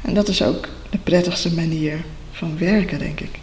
En 0.02 0.14
dat 0.14 0.28
is 0.28 0.42
ook 0.42 0.68
de 0.90 0.98
prettigste 0.98 1.54
manier 1.54 2.04
van 2.32 2.58
werken, 2.58 2.98
denk 2.98 3.20
ik. 3.20 3.38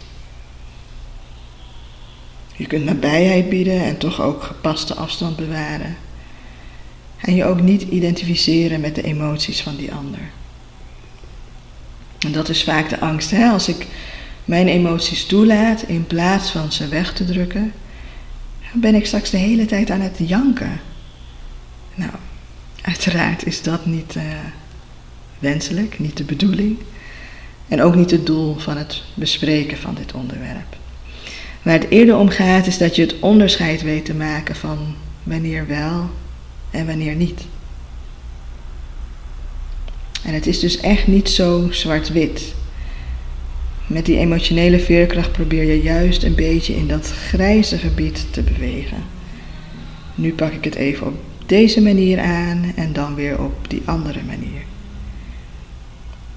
Je 2.56 2.66
kunt 2.66 2.84
nabijheid 2.84 3.48
bieden 3.48 3.84
en 3.84 3.98
toch 3.98 4.20
ook 4.20 4.42
gepaste 4.42 4.94
afstand 4.94 5.36
bewaren. 5.36 5.96
En 7.20 7.34
je 7.34 7.44
ook 7.44 7.60
niet 7.60 7.82
identificeren 7.82 8.80
met 8.80 8.94
de 8.94 9.02
emoties 9.02 9.60
van 9.60 9.76
die 9.76 9.92
ander. 9.92 10.20
En 12.18 12.32
dat 12.32 12.48
is 12.48 12.64
vaak 12.64 12.88
de 12.88 13.00
angst. 13.00 13.30
Hè? 13.30 13.48
Als 13.48 13.68
ik 13.68 13.86
mijn 14.44 14.68
emoties 14.68 15.26
toelaat 15.26 15.82
in 15.82 16.06
plaats 16.06 16.50
van 16.50 16.72
ze 16.72 16.88
weg 16.88 17.12
te 17.12 17.24
drukken, 17.24 17.72
ben 18.72 18.94
ik 18.94 19.06
straks 19.06 19.30
de 19.30 19.36
hele 19.36 19.64
tijd 19.64 19.90
aan 19.90 20.00
het 20.00 20.18
janken. 20.18 20.80
Nou, 21.94 22.12
uiteraard 22.82 23.46
is 23.46 23.62
dat 23.62 23.86
niet 23.86 24.14
uh, 24.16 24.22
wenselijk, 25.40 25.98
niet 25.98 26.16
de 26.16 26.24
bedoeling. 26.24 26.78
En 27.68 27.82
ook 27.82 27.94
niet 27.94 28.10
het 28.10 28.26
doel 28.26 28.58
van 28.58 28.76
het 28.76 29.02
bespreken 29.14 29.78
van 29.78 29.94
dit 29.94 30.12
onderwerp. 30.12 30.76
Waar 31.62 31.74
het 31.74 31.90
eerder 31.90 32.16
om 32.16 32.28
gaat 32.28 32.66
is 32.66 32.78
dat 32.78 32.96
je 32.96 33.02
het 33.02 33.14
onderscheid 33.20 33.82
weet 33.82 34.04
te 34.04 34.14
maken 34.14 34.56
van 34.56 34.78
wanneer 35.22 35.66
wel 35.66 36.10
en 36.70 36.86
wanneer 36.86 37.14
niet. 37.14 37.40
En 40.24 40.34
het 40.34 40.46
is 40.46 40.58
dus 40.58 40.80
echt 40.80 41.06
niet 41.06 41.28
zo 41.28 41.68
zwart-wit. 41.70 42.54
Met 43.86 44.06
die 44.06 44.18
emotionele 44.18 44.80
veerkracht 44.80 45.32
probeer 45.32 45.64
je 45.64 45.82
juist 45.82 46.22
een 46.22 46.34
beetje 46.34 46.76
in 46.76 46.88
dat 46.88 47.12
grijze 47.28 47.78
gebied 47.78 48.26
te 48.30 48.42
bewegen. 48.42 49.04
Nu 50.14 50.32
pak 50.32 50.52
ik 50.52 50.64
het 50.64 50.74
even 50.74 51.06
op 51.06 51.14
deze 51.46 51.82
manier 51.82 52.20
aan 52.20 52.72
en 52.76 52.92
dan 52.92 53.14
weer 53.14 53.42
op 53.42 53.54
die 53.68 53.82
andere 53.84 54.20
manier. 54.26 54.69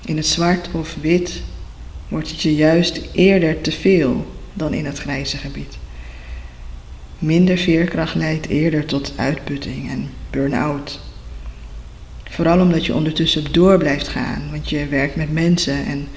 In 0.05 0.17
het 0.17 0.25
zwart 0.25 0.69
of 0.72 0.95
wit 1.01 1.41
wordt 2.07 2.29
het 2.29 2.41
je 2.41 2.55
juist 2.55 3.01
eerder 3.12 3.62
te 3.62 3.72
veel 3.72 4.31
dan 4.53 4.74
in 4.74 4.86
het 4.86 5.00
grijze 5.00 5.38
gebied. 5.38 5.77
Minder 7.19 7.57
veerkracht 7.57 8.15
leidt 8.15 8.48
eerder 8.48 8.86
tot 8.86 9.13
uitputting 9.15 9.89
en 9.89 10.10
burn-out. 10.29 11.00
Vooral 12.29 12.60
omdat 12.60 12.86
je 12.86 12.93
ondertussen 12.93 13.51
door 13.51 13.77
blijft 13.77 14.07
gaan, 14.07 14.41
want 14.51 14.69
je 14.69 14.88
werkt 14.88 15.15
met 15.15 15.31
mensen 15.31 15.86
en 15.86 16.07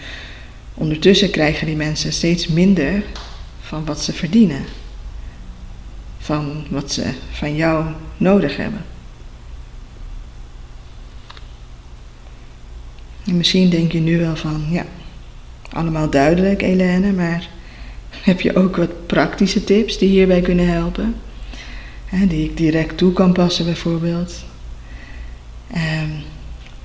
ondertussen 0.74 1.30
krijgen 1.30 1.66
die 1.66 1.76
mensen 1.76 2.12
steeds 2.12 2.46
minder 2.46 3.02
van 3.60 3.84
wat 3.84 4.02
ze 4.02 4.12
verdienen, 4.12 4.64
van 6.18 6.64
wat 6.70 6.92
ze 6.92 7.04
van 7.30 7.56
jou 7.56 7.86
nodig 8.16 8.56
hebben. 8.56 8.84
En 13.26 13.36
misschien 13.36 13.70
denk 13.70 13.92
je 13.92 14.00
nu 14.00 14.18
wel 14.18 14.36
van, 14.36 14.64
ja, 14.70 14.84
allemaal 15.72 16.10
duidelijk, 16.10 16.60
Helene, 16.60 17.12
maar 17.12 17.48
heb 18.10 18.40
je 18.40 18.56
ook 18.56 18.76
wat 18.76 19.06
praktische 19.06 19.64
tips 19.64 19.98
die 19.98 20.08
hierbij 20.08 20.40
kunnen 20.40 20.68
helpen? 20.68 21.14
Hè, 22.04 22.26
die 22.26 22.44
ik 22.44 22.56
direct 22.56 22.96
toe 22.96 23.12
kan 23.12 23.32
passen, 23.32 23.64
bijvoorbeeld. 23.64 24.44
Um, 25.74 26.12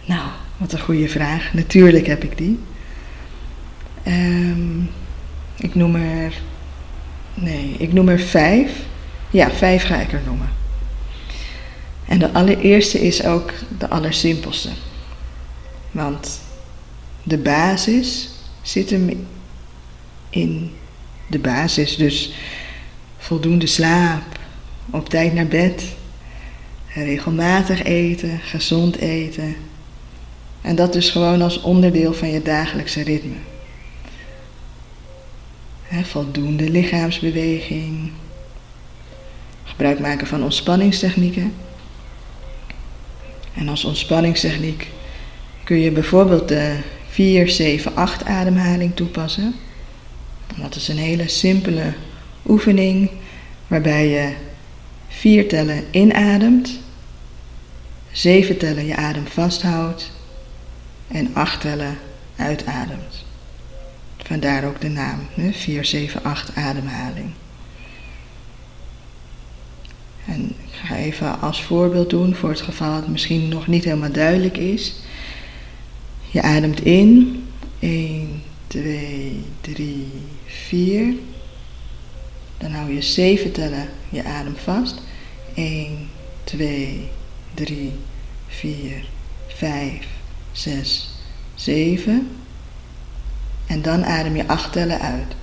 nou, 0.06 0.30
wat 0.58 0.74
een 0.74 0.80
goede 0.80 1.10
vraag. 1.10 1.54
Natuurlijk 1.54 2.08
heb 2.08 2.24
ik 2.24 2.38
die. 2.38 2.60
Um, 4.08 4.90
ik 5.58 5.76
noem 5.76 5.96
er. 5.96 6.34
Nee, 7.34 7.76
ik 7.78 7.94
noem 7.94 8.10
er 8.10 8.20
vijf. 8.20 8.72
Ja, 9.30 9.52
vijf 9.52 9.84
ga 9.84 10.00
ik 10.00 10.12
er 10.12 10.22
noemen. 10.26 10.50
En 12.08 12.20
de 12.20 12.32
allereerste 12.32 13.00
is 13.00 13.24
ook 13.24 13.52
de 13.78 13.90
allersimpelste. 13.90 14.70
Want 15.92 16.42
de 17.24 17.38
basis 17.38 18.30
zit 18.62 18.90
hem 18.90 19.28
in 20.30 20.72
de 21.28 21.40
basis. 21.40 21.96
Dus 21.96 22.34
voldoende 23.18 23.68
slaap, 23.68 24.40
op 24.90 25.10
tijd 25.10 25.34
naar 25.34 25.48
bed, 25.48 25.84
regelmatig 26.94 27.84
eten, 27.84 28.40
gezond 28.40 28.96
eten. 28.96 29.56
En 30.62 30.76
dat 30.76 30.94
dus 30.94 31.10
gewoon 31.10 31.42
als 31.42 31.62
onderdeel 31.62 32.14
van 32.14 32.30
je 32.30 32.42
dagelijkse 32.42 33.04
ritme. 33.04 33.36
voldoende 36.04 36.70
lichaamsbeweging. 36.70 38.12
Gebruik 39.64 40.00
maken 40.00 40.28
van 40.28 40.44
ontspanningstechnieken. 40.44 41.54
En 43.54 43.70
als 43.70 43.86
ontspanningstechniek 43.86 44.88
kun 45.64 45.80
je 45.80 45.92
bijvoorbeeld 45.92 46.48
de 46.48 46.76
4-7-8 47.12 48.26
ademhaling 48.26 48.96
toepassen. 48.96 49.56
Dat 50.56 50.76
is 50.76 50.88
een 50.88 50.98
hele 50.98 51.28
simpele 51.28 51.94
oefening 52.48 53.10
waarbij 53.68 54.08
je 54.08 54.34
vier 55.08 55.48
tellen 55.48 55.84
inademt, 55.92 56.80
zeven 58.12 58.58
tellen 58.58 58.86
je 58.86 58.96
adem 58.96 59.28
vasthoudt 59.28 60.12
en 61.08 61.30
acht 61.34 61.62
tellen 61.62 61.98
uitademt. 62.36 63.26
Vandaar 64.18 64.66
ook 64.66 64.82
de 64.82 64.90
naam, 64.90 65.20
4, 65.52 65.86
7, 65.86 66.24
8 66.24 66.56
ademhaling. 66.56 67.32
En 70.26 70.44
ik 70.44 70.74
ga 70.84 70.96
even 70.96 71.42
als 71.42 71.64
voorbeeld 71.64 72.10
doen 72.10 72.36
voor 72.36 72.50
het 72.50 72.62
geval 72.62 72.96
het 72.96 73.08
misschien 73.08 73.48
nog 73.48 73.68
niet 73.68 73.84
helemaal 73.84 74.12
duidelijk 74.12 74.58
is. 74.58 74.96
Je 76.32 76.42
ademt 76.42 76.82
in, 76.82 77.44
1, 77.80 78.42
2, 78.68 79.44
3, 79.62 80.08
4. 80.46 81.16
Dan 82.58 82.72
hou 82.72 82.94
je 82.94 83.02
7 83.02 83.52
tellen 83.52 83.90
je 84.10 84.24
adem 84.24 84.56
vast. 84.56 85.02
1, 85.56 86.10
2, 86.44 87.10
3, 87.54 87.92
4, 88.48 89.06
5, 89.48 90.06
6, 90.52 91.10
7. 91.56 92.30
En 93.68 93.82
dan 93.82 94.06
adem 94.06 94.36
je 94.36 94.48
8 94.48 94.72
tellen 94.72 95.00
uit. 95.00 95.36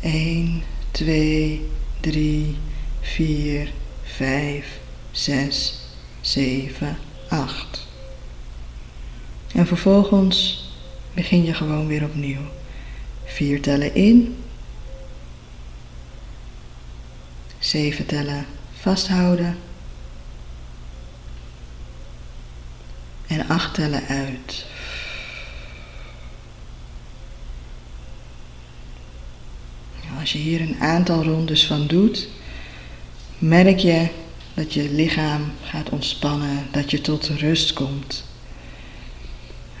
1, 0.00 0.62
2, 0.90 1.68
3, 2.00 2.56
4, 3.00 3.72
5, 4.02 4.66
6, 5.10 5.78
7, 6.20 6.96
8. 7.28 7.86
En 9.54 9.66
vervolgens 9.66 10.64
begin 11.12 11.44
je 11.44 11.54
gewoon 11.54 11.86
weer 11.86 12.04
opnieuw. 12.04 12.40
Vier 13.24 13.60
tellen 13.60 13.94
in. 13.94 14.36
Zeven 17.58 18.06
tellen 18.06 18.46
vasthouden. 18.80 19.58
En 23.26 23.48
acht 23.48 23.74
tellen 23.74 24.06
uit. 24.06 24.66
Als 30.20 30.32
je 30.32 30.38
hier 30.38 30.60
een 30.60 30.80
aantal 30.80 31.22
rondes 31.22 31.66
van 31.66 31.86
doet, 31.86 32.28
merk 33.38 33.78
je 33.78 34.08
dat 34.54 34.72
je 34.74 34.90
lichaam 34.90 35.52
gaat 35.62 35.88
ontspannen, 35.88 36.66
dat 36.70 36.90
je 36.90 37.00
tot 37.00 37.28
rust 37.28 37.72
komt. 37.72 38.24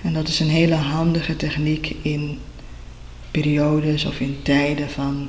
En 0.04 0.12
dat 0.12 0.28
is 0.28 0.40
een 0.40 0.48
hele 0.48 0.74
handige 0.74 1.36
techniek 1.36 1.96
in 2.02 2.38
periodes 3.30 4.04
of 4.04 4.20
in 4.20 4.38
tijden 4.42 4.90
van 4.90 5.28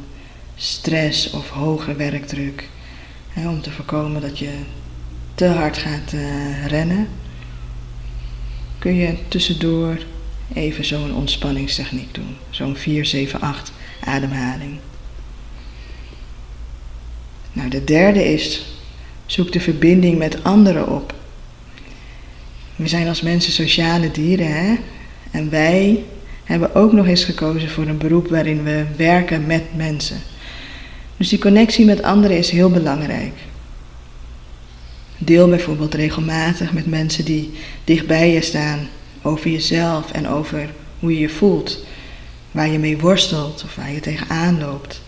stress 0.55 1.29
of 1.29 1.50
hoge 1.50 1.96
werkdruk. 1.96 2.70
om 3.36 3.62
te 3.62 3.72
voorkomen 3.72 4.22
dat 4.22 4.39
je 4.39 4.51
te 5.36 5.46
hard 5.46 5.77
gaat 5.77 6.13
uh, 6.13 6.65
rennen, 6.67 7.08
kun 8.79 8.96
je 8.96 9.15
tussendoor 9.27 9.98
even 10.53 10.86
zo'n 10.86 11.15
ontspanningstechniek 11.15 12.13
doen. 12.13 12.36
Zo'n 12.50 12.75
4, 12.75 13.05
7, 13.05 13.41
8 13.41 13.72
ademhaling. 14.03 14.79
Nou, 17.53 17.70
de 17.70 17.84
derde 17.84 18.34
is, 18.34 18.65
zoek 19.25 19.51
de 19.51 19.60
verbinding 19.60 20.17
met 20.17 20.44
anderen 20.44 20.89
op. 20.89 21.13
We 22.75 22.88
zijn 22.88 23.08
als 23.08 23.22
mensen 23.22 23.51
sociale 23.51 24.12
dieren, 24.12 24.51
hè? 24.51 24.75
En 25.32 25.50
wij 25.50 26.03
hebben 26.44 26.75
ook 26.75 26.91
nog 26.91 27.08
eens 27.08 27.24
gekozen 27.24 27.70
voor 27.70 27.88
een 27.88 27.98
beroep 27.98 28.27
waarin 28.27 28.63
we 28.63 28.86
werken 28.96 29.46
met 29.46 29.63
mensen. 29.75 30.22
Dus 31.17 31.29
die 31.29 31.39
connectie 31.39 31.86
met 31.86 32.03
anderen 32.03 32.38
is 32.38 32.50
heel 32.50 32.70
belangrijk. 32.70 33.34
Deel 35.17 35.50
bijvoorbeeld 35.50 35.94
regelmatig 35.94 36.74
met 36.74 36.86
mensen 36.86 37.25
die 37.25 37.53
dichtbij 37.84 38.32
je 38.32 38.41
staan 38.41 38.88
over 39.22 39.50
jezelf 39.50 40.12
en 40.12 40.27
over 40.27 40.70
hoe 41.00 41.13
je 41.13 41.20
je 41.20 41.29
voelt, 41.29 41.86
waar 42.51 42.67
je 42.67 42.79
mee 42.79 42.98
worstelt 42.98 43.63
of 43.63 43.75
waar 43.75 43.91
je 43.91 44.00
tegenaan 44.00 44.60
loopt. 44.60 45.01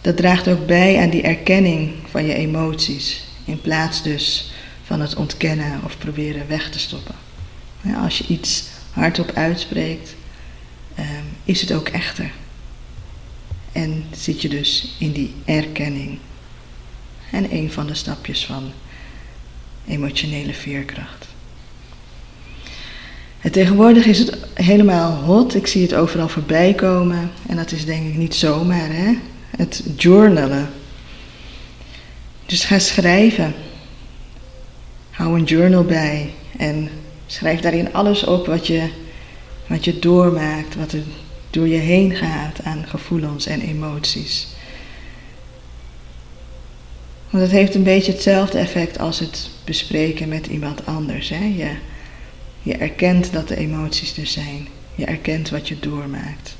Dat 0.00 0.16
draagt 0.16 0.48
ook 0.48 0.66
bij 0.66 0.98
aan 0.98 1.10
die 1.10 1.22
erkenning 1.22 1.90
van 2.10 2.26
je 2.26 2.34
emoties, 2.34 3.24
in 3.44 3.60
plaats 3.60 4.02
dus 4.02 4.51
van 4.82 5.00
het 5.00 5.16
ontkennen 5.16 5.80
of 5.84 5.98
proberen 5.98 6.48
weg 6.48 6.70
te 6.70 6.78
stoppen. 6.78 7.14
Als 8.02 8.18
je 8.18 8.24
iets 8.26 8.64
hardop 8.90 9.30
uitspreekt, 9.34 10.14
ehm, 10.94 11.24
is 11.44 11.60
het 11.60 11.72
ook 11.72 11.88
echter. 11.88 12.30
En 13.72 14.04
zit 14.16 14.42
je 14.42 14.48
dus 14.48 14.94
in 14.98 15.12
die 15.12 15.34
erkenning. 15.44 16.18
En 17.30 17.54
een 17.54 17.72
van 17.72 17.86
de 17.86 17.94
stapjes 17.94 18.46
van 18.46 18.72
emotionele 19.86 20.54
veerkracht. 20.54 21.26
En 23.40 23.52
tegenwoordig 23.52 24.04
is 24.04 24.18
het 24.18 24.36
helemaal 24.54 25.12
hot. 25.12 25.54
Ik 25.54 25.66
zie 25.66 25.82
het 25.82 25.94
overal 25.94 26.28
voorbij 26.28 26.74
komen. 26.74 27.30
En 27.48 27.56
dat 27.56 27.72
is 27.72 27.84
denk 27.84 28.08
ik 28.08 28.16
niet 28.16 28.34
zomaar, 28.34 28.88
hè? 28.92 29.18
Het 29.56 29.82
journalen. 29.96 30.70
Dus 32.46 32.64
ga 32.64 32.78
schrijven. 32.78 33.54
Hou 35.12 35.38
een 35.38 35.44
journal 35.44 35.84
bij 35.84 36.34
en 36.56 36.90
schrijf 37.26 37.60
daarin 37.60 37.92
alles 37.92 38.24
op 38.24 38.46
wat 38.46 38.66
je, 38.66 38.88
wat 39.66 39.84
je 39.84 39.98
doormaakt, 39.98 40.74
wat 40.74 40.92
er 40.92 41.02
door 41.50 41.68
je 41.68 41.78
heen 41.78 42.14
gaat 42.14 42.62
aan 42.62 42.84
gevoelens 42.86 43.46
en 43.46 43.60
emoties. 43.60 44.46
Want 47.30 47.44
het 47.44 47.52
heeft 47.52 47.74
een 47.74 47.82
beetje 47.82 48.12
hetzelfde 48.12 48.58
effect 48.58 48.98
als 48.98 49.18
het 49.18 49.50
bespreken 49.64 50.28
met 50.28 50.46
iemand 50.46 50.86
anders. 50.86 51.28
Je, 51.28 51.76
je 52.62 52.76
erkent 52.76 53.32
dat 53.32 53.48
de 53.48 53.56
emoties 53.56 54.16
er 54.16 54.26
zijn. 54.26 54.68
Je 54.94 55.04
erkent 55.04 55.50
wat 55.50 55.68
je 55.68 55.78
doormaakt. 55.78 56.56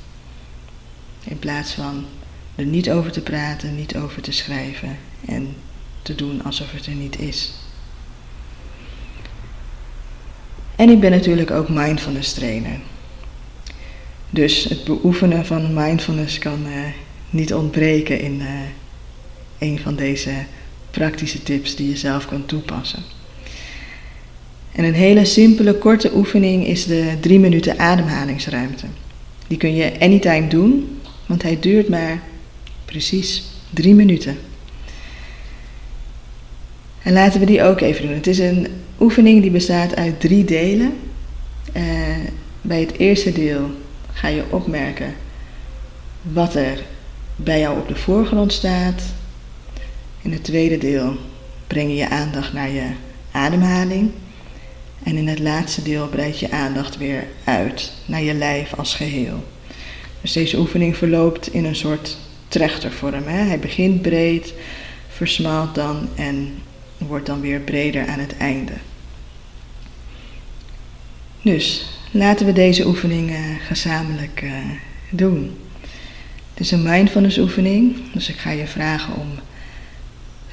In 1.23 1.39
plaats 1.39 1.71
van 1.71 2.05
er 2.55 2.65
niet 2.65 2.89
over 2.89 3.11
te 3.11 3.21
praten, 3.21 3.75
niet 3.75 3.95
over 3.95 4.21
te 4.21 4.31
schrijven 4.31 4.97
en 5.25 5.55
te 6.01 6.15
doen 6.15 6.43
alsof 6.43 6.71
het 6.71 6.85
er 6.85 6.93
niet 6.93 7.19
is. 7.19 7.53
En 10.75 10.89
ik 10.89 10.99
ben 10.99 11.11
natuurlijk 11.11 11.51
ook 11.51 11.69
mindfulness 11.69 12.33
trainer. 12.33 12.79
Dus 14.29 14.63
het 14.63 14.83
beoefenen 14.83 15.45
van 15.45 15.73
mindfulness 15.73 16.39
kan 16.39 16.65
uh, 16.67 16.73
niet 17.29 17.53
ontbreken 17.53 18.19
in 18.19 18.39
uh, 18.39 18.47
een 19.57 19.79
van 19.79 19.95
deze 19.95 20.31
praktische 20.91 21.43
tips 21.43 21.75
die 21.75 21.89
je 21.89 21.97
zelf 21.97 22.27
kan 22.27 22.45
toepassen. 22.45 23.03
En 24.71 24.83
een 24.83 24.93
hele 24.93 25.25
simpele, 25.25 25.73
korte 25.73 26.11
oefening 26.15 26.67
is 26.67 26.85
de 26.85 27.13
drie 27.19 27.39
minuten 27.39 27.79
ademhalingsruimte. 27.79 28.85
Die 29.47 29.57
kun 29.57 29.75
je 29.75 29.99
anytime 29.99 30.47
doen, 30.47 30.99
want 31.25 31.43
hij 31.43 31.59
duurt 31.59 31.89
maar 31.89 32.21
precies 32.85 33.43
drie 33.69 33.93
minuten. 33.93 34.37
En 37.03 37.13
laten 37.13 37.39
we 37.39 37.45
die 37.45 37.63
ook 37.63 37.81
even 37.81 38.05
doen. 38.05 38.15
Het 38.15 38.27
is 38.27 38.39
een 38.39 38.67
oefening 39.03 39.41
die 39.41 39.51
bestaat 39.51 39.95
uit 39.95 40.19
drie 40.19 40.45
delen. 40.45 40.99
Uh, 41.75 41.83
bij 42.61 42.79
het 42.79 42.97
eerste 42.97 43.31
deel 43.31 43.69
ga 44.13 44.27
je 44.27 44.43
opmerken 44.49 45.13
wat 46.21 46.55
er 46.55 46.83
bij 47.35 47.59
jou 47.59 47.79
op 47.79 47.87
de 47.87 47.95
voorgrond 47.95 48.53
staat. 48.53 49.01
In 50.21 50.31
het 50.31 50.43
tweede 50.43 50.77
deel 50.77 51.15
breng 51.67 51.89
je 51.89 51.95
je 51.95 52.09
aandacht 52.09 52.53
naar 52.53 52.69
je 52.69 52.87
ademhaling. 53.31 54.11
En 55.03 55.17
in 55.17 55.27
het 55.27 55.39
laatste 55.39 55.83
deel 55.83 56.07
breid 56.07 56.39
je 56.39 56.51
aandacht 56.51 56.97
weer 56.97 57.27
uit 57.43 57.93
naar 58.05 58.21
je 58.21 58.33
lijf 58.33 58.73
als 58.73 58.95
geheel. 58.95 59.43
Dus 60.21 60.31
deze 60.31 60.57
oefening 60.57 60.97
verloopt 60.97 61.53
in 61.53 61.65
een 61.65 61.75
soort 61.75 62.17
trechtervorm. 62.47 63.23
Hè? 63.27 63.37
Hij 63.37 63.59
begint 63.59 64.01
breed, 64.01 64.53
versmalt 65.07 65.75
dan 65.75 66.07
en 66.15 66.53
wordt 66.97 67.25
dan 67.25 67.41
weer 67.41 67.59
breder 67.59 68.07
aan 68.07 68.19
het 68.19 68.37
einde. 68.37 68.73
Dus 71.43 71.85
laten 72.11 72.45
we 72.45 72.53
deze 72.53 72.87
oefening 72.87 73.29
uh, 73.29 73.37
gezamenlijk 73.67 74.41
uh, 74.43 74.51
doen. 75.09 75.57
Het 76.49 76.59
is 76.59 76.71
een 76.71 76.83
mindfulness 76.83 77.37
oefening, 77.37 77.95
dus 78.13 78.29
ik 78.29 78.37
ga 78.37 78.49
je 78.49 78.67
vragen 78.67 79.15
om 79.15 79.27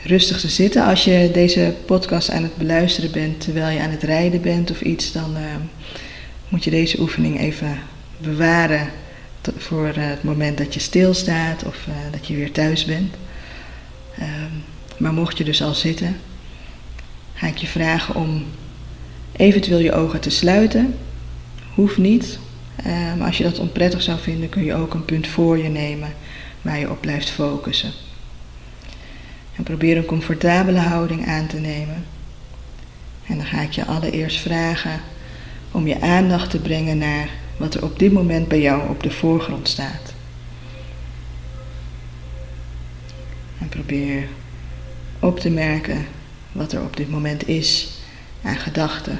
rustig 0.05 0.41
te 0.41 0.49
zitten. 0.49 0.85
Als 0.85 1.05
je 1.05 1.31
deze 1.33 1.75
podcast 1.87 2.31
aan 2.31 2.43
het 2.43 2.57
beluisteren 2.57 3.11
bent 3.11 3.41
terwijl 3.41 3.77
je 3.77 3.81
aan 3.81 3.91
het 3.91 4.03
rijden 4.03 4.41
bent 4.41 4.71
of 4.71 4.81
iets, 4.81 5.13
dan 5.13 5.37
uh, 5.37 5.43
moet 6.49 6.65
je 6.65 6.71
deze 6.71 7.01
oefening 7.01 7.41
even 7.41 7.79
bewaren 8.19 8.89
voor 9.57 9.93
het 9.95 10.23
moment 10.23 10.59
dat 10.59 10.75
je 10.75 10.81
stilstaat 10.81 11.65
of 11.65 11.87
dat 12.11 12.27
je 12.27 12.35
weer 12.35 12.53
thuis 12.53 12.85
bent. 12.85 13.15
Ehm, 14.19 14.53
maar 14.99 15.13
mocht 15.13 15.39
je 15.39 15.45
dus 15.45 15.63
al 15.63 15.75
zitten, 15.75 16.17
ga 17.35 17.47
ik 17.47 17.57
je 17.57 17.67
vragen 17.67 18.15
om 18.15 18.45
eventueel 19.41 19.79
je 19.79 19.93
ogen 19.93 20.21
te 20.21 20.31
sluiten. 20.31 20.95
Hoeft 21.75 21.99
niet. 21.99 22.39
Maar 23.19 23.27
als 23.27 23.39
je 23.39 23.45
dat 23.45 23.59
onprettig 23.59 24.03
zou 24.03 24.19
vinden, 24.19 24.49
kun 24.49 24.65
je 24.65 24.75
ook 24.75 24.95
een 24.95 25.05
punt 25.05 25.27
voor 25.27 25.59
je 25.59 25.69
nemen 25.69 26.13
waar 26.63 26.79
je 26.79 26.91
op 26.91 27.01
blijft 27.01 27.31
focussen. 27.31 27.93
En 29.57 29.63
probeer 29.63 29.97
een 29.97 30.05
comfortabele 30.05 30.79
houding 30.79 31.27
aan 31.27 31.47
te 31.47 31.59
nemen. 31.59 32.05
En 33.27 33.37
dan 33.37 33.47
ga 33.47 33.61
ik 33.61 33.73
je 33.73 33.85
allereerst 33.85 34.41
vragen 34.41 35.01
om 35.71 35.87
je 35.87 36.01
aandacht 36.01 36.51
te 36.51 36.59
brengen 36.59 36.99
naar 36.99 37.29
wat 37.57 37.75
er 37.75 37.85
op 37.85 37.99
dit 37.99 38.13
moment 38.13 38.49
bij 38.49 38.61
jou 38.61 38.89
op 38.89 39.03
de 39.03 39.11
voorgrond 39.11 39.69
staat. 39.69 40.15
En 43.59 43.69
probeer 43.69 44.29
op 45.19 45.41
te 45.41 45.51
merken 45.51 46.07
wat 46.53 46.73
er 46.73 46.83
op 46.83 46.97
dit 46.97 47.11
moment 47.11 47.49
is 47.49 47.89
aan 48.43 48.57
gedachten, 48.57 49.19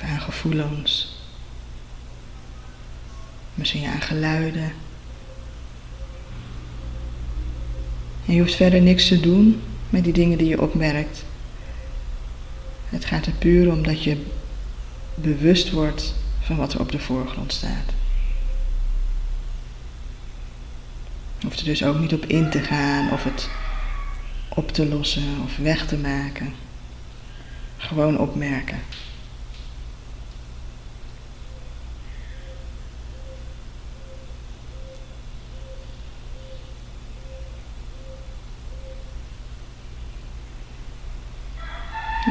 of 0.00 0.08
aan 0.08 0.20
gevoelens, 0.20 1.16
misschien 3.54 3.86
aan 3.86 4.00
geluiden. 4.00 4.72
En 8.26 8.34
je 8.34 8.40
hoeft 8.40 8.54
verder 8.54 8.80
niks 8.80 9.08
te 9.08 9.20
doen 9.20 9.62
met 9.90 10.04
die 10.04 10.12
dingen 10.12 10.38
die 10.38 10.48
je 10.48 10.62
opmerkt. 10.62 11.24
Het 12.88 13.04
gaat 13.04 13.26
er 13.26 13.32
puur 13.32 13.72
om 13.72 13.82
dat 13.82 14.02
je 14.02 14.24
bewust 15.14 15.70
wordt 15.70 16.14
van 16.40 16.56
wat 16.56 16.72
er 16.72 16.80
op 16.80 16.92
de 16.92 16.98
voorgrond 16.98 17.52
staat. 17.52 17.92
Hoeft 21.40 21.58
er 21.58 21.64
dus 21.64 21.84
ook 21.84 21.98
niet 21.98 22.12
op 22.12 22.24
in 22.24 22.50
te 22.50 22.60
gaan 22.60 23.12
of 23.12 23.24
het 23.24 23.48
op 24.48 24.72
te 24.72 24.86
lossen 24.86 25.40
of 25.44 25.56
weg 25.56 25.86
te 25.86 25.96
maken. 25.96 26.54
Gewoon 27.76 28.18
opmerken. 28.18 28.78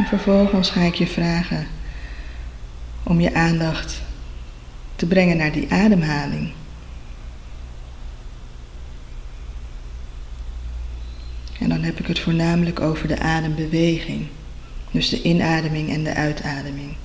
Vervolgens 0.07 0.69
ga 0.69 0.81
ik 0.81 0.95
je 0.95 1.07
vragen 1.07 1.67
om 3.03 3.19
je 3.19 3.33
aandacht 3.33 4.01
te 4.95 5.05
brengen 5.05 5.37
naar 5.37 5.51
die 5.51 5.71
ademhaling. 5.71 6.51
En 11.59 11.69
dan 11.69 11.83
heb 11.83 11.99
ik 11.99 12.07
het 12.07 12.19
voornamelijk 12.19 12.79
over 12.79 13.07
de 13.07 13.19
adembeweging, 13.19 14.27
dus 14.91 15.09
de 15.09 15.21
inademing 15.21 15.89
en 15.89 16.03
de 16.03 16.13
uitademing. 16.13 16.95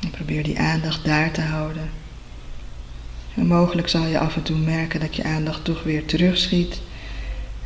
En 0.00 0.10
probeer 0.10 0.42
die 0.42 0.58
aandacht 0.58 1.04
daar 1.04 1.30
te 1.30 1.40
houden. 1.40 1.90
En 3.34 3.46
mogelijk 3.46 3.88
zal 3.88 4.06
je 4.06 4.18
af 4.18 4.36
en 4.36 4.42
toe 4.42 4.56
merken 4.56 5.00
dat 5.00 5.16
je 5.16 5.24
aandacht 5.24 5.64
toch 5.64 5.82
weer 5.82 6.04
terugschiet 6.04 6.80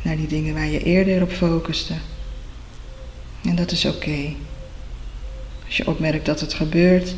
naar 0.01 0.15
die 0.15 0.27
dingen 0.27 0.53
waar 0.53 0.67
je 0.67 0.83
eerder 0.83 1.21
op 1.21 1.31
focuste. 1.31 1.93
En 3.43 3.55
dat 3.55 3.71
is 3.71 3.85
oké. 3.85 4.33
Als 5.65 5.77
je 5.77 5.87
opmerkt 5.87 6.25
dat 6.25 6.39
het 6.39 6.53
gebeurt, 6.53 7.15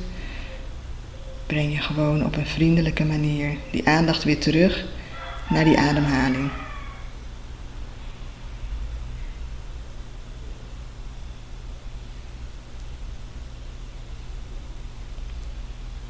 breng 1.46 1.74
je 1.74 1.82
gewoon 1.82 2.26
op 2.26 2.36
een 2.36 2.46
vriendelijke 2.46 3.06
manier 3.06 3.58
die 3.72 3.88
aandacht 3.88 4.24
weer 4.24 4.40
terug 4.40 4.86
naar 5.50 5.64
die 5.64 5.78
ademhaling. 5.78 6.50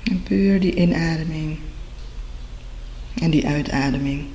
En 0.03 0.23
puur 0.23 0.60
die 0.60 0.75
inademing 0.75 1.60
en 3.21 3.29
die 3.29 3.47
uitademing. 3.47 4.25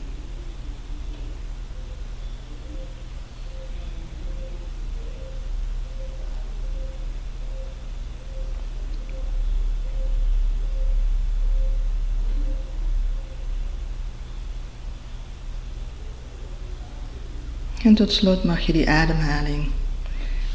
En 17.85 17.95
tot 17.95 18.13
slot 18.13 18.45
mag 18.45 18.61
je 18.61 18.73
die 18.73 18.89
ademhaling 18.89 19.71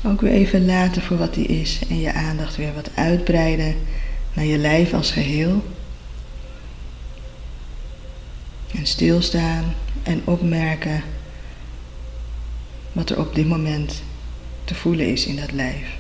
ook 0.04 0.22
weer 0.22 0.32
even 0.32 0.66
laten 0.66 1.02
voor 1.02 1.18
wat 1.18 1.34
die 1.34 1.46
is 1.46 1.80
en 1.90 2.00
je 2.00 2.14
aandacht 2.14 2.56
weer 2.56 2.74
wat 2.74 2.90
uitbreiden 2.96 3.76
naar 4.34 4.46
je 4.46 4.58
lijf 4.58 4.94
als 4.94 5.12
geheel. 5.12 5.64
En 8.72 8.86
stilstaan 8.86 9.76
en 10.04 10.22
opmerken 10.24 11.04
wat 12.92 13.10
er 13.10 13.20
op 13.20 13.36
dit 13.36 13.48
moment 13.48 14.02
te 14.64 14.76
voelen 14.76 15.12
is 15.12 15.26
in 15.26 15.36
dat 15.36 15.52
lijf. 15.52 15.98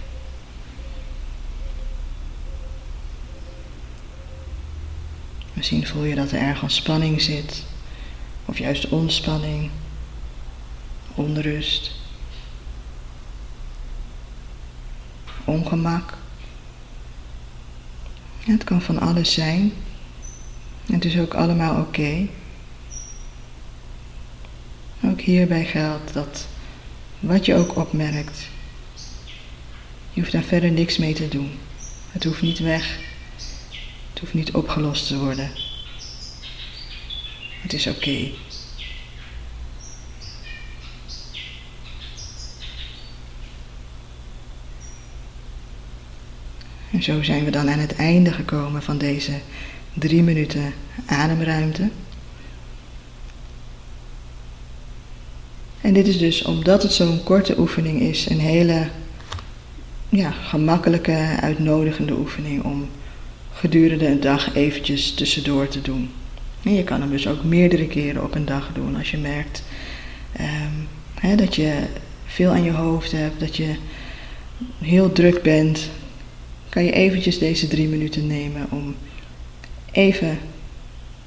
Misschien 5.53 5.87
voel 5.87 6.03
je 6.03 6.15
dat 6.15 6.31
er 6.31 6.39
ergens 6.39 6.75
spanning 6.75 7.21
zit, 7.21 7.63
of 8.45 8.57
juist 8.57 8.87
ontspanning 8.87 9.69
onrust, 11.19 11.91
ongemak. 15.45 16.17
Het 18.39 18.63
kan 18.63 18.81
van 18.81 18.99
alles 18.99 19.33
zijn. 19.33 19.73
Het 20.85 21.05
is 21.05 21.17
ook 21.17 21.33
allemaal 21.33 21.81
oké. 21.81 22.27
Ook 25.03 25.21
hierbij 25.21 25.65
geldt 25.65 26.13
dat 26.13 26.47
wat 27.19 27.45
je 27.45 27.55
ook 27.55 27.75
opmerkt, 27.75 28.47
je 30.13 30.19
hoeft 30.19 30.31
daar 30.31 30.43
verder 30.43 30.71
niks 30.71 30.97
mee 30.97 31.13
te 31.13 31.27
doen. 31.27 31.51
Het 32.11 32.23
hoeft 32.23 32.41
niet 32.41 32.59
weg. 32.59 32.99
Het 34.09 34.19
hoeft 34.19 34.33
niet 34.33 34.51
opgelost 34.53 35.07
te 35.07 35.17
worden. 35.17 35.51
Het 37.61 37.73
is 37.73 37.87
oké. 37.87 38.31
En 46.99 47.05
zo 47.05 47.23
zijn 47.23 47.45
we 47.45 47.51
dan 47.51 47.69
aan 47.69 47.79
het 47.79 47.95
einde 47.95 48.31
gekomen 48.31 48.83
van 48.83 48.97
deze 48.97 49.31
drie 49.93 50.23
minuten 50.23 50.73
ademruimte. 51.05 51.89
En 55.81 55.93
dit 55.93 56.07
is 56.07 56.17
dus, 56.17 56.43
omdat 56.43 56.83
het 56.83 56.93
zo'n 56.93 57.23
korte 57.23 57.59
oefening 57.59 58.01
is, 58.01 58.29
een 58.29 58.39
hele 58.39 58.87
ja, 60.09 60.31
gemakkelijke, 60.31 61.37
uitnodigende 61.41 62.13
oefening 62.13 62.63
om 62.63 62.89
gedurende 63.53 64.07
een 64.07 64.21
dag 64.21 64.55
eventjes 64.55 65.13
tussendoor 65.13 65.67
te 65.67 65.81
doen. 65.81 66.09
En 66.63 66.73
je 66.73 66.83
kan 66.83 67.01
hem 67.01 67.09
dus 67.09 67.27
ook 67.27 67.43
meerdere 67.43 67.87
keren 67.87 68.23
op 68.23 68.35
een 68.35 68.45
dag 68.45 68.69
doen 68.73 68.95
als 68.95 69.11
je 69.11 69.17
merkt 69.17 69.63
um, 70.39 70.87
hè, 71.13 71.35
dat 71.35 71.55
je 71.55 71.73
veel 72.25 72.51
aan 72.51 72.63
je 72.63 72.71
hoofd 72.71 73.11
hebt, 73.11 73.39
dat 73.39 73.57
je 73.57 73.75
heel 74.79 75.11
druk 75.11 75.41
bent, 75.41 75.89
kan 76.69 76.83
je 76.83 76.91
eventjes 76.91 77.39
deze 77.39 77.67
drie 77.67 77.87
minuten 77.87 78.27
nemen 78.27 78.67
om 78.71 78.95
even 79.91 80.39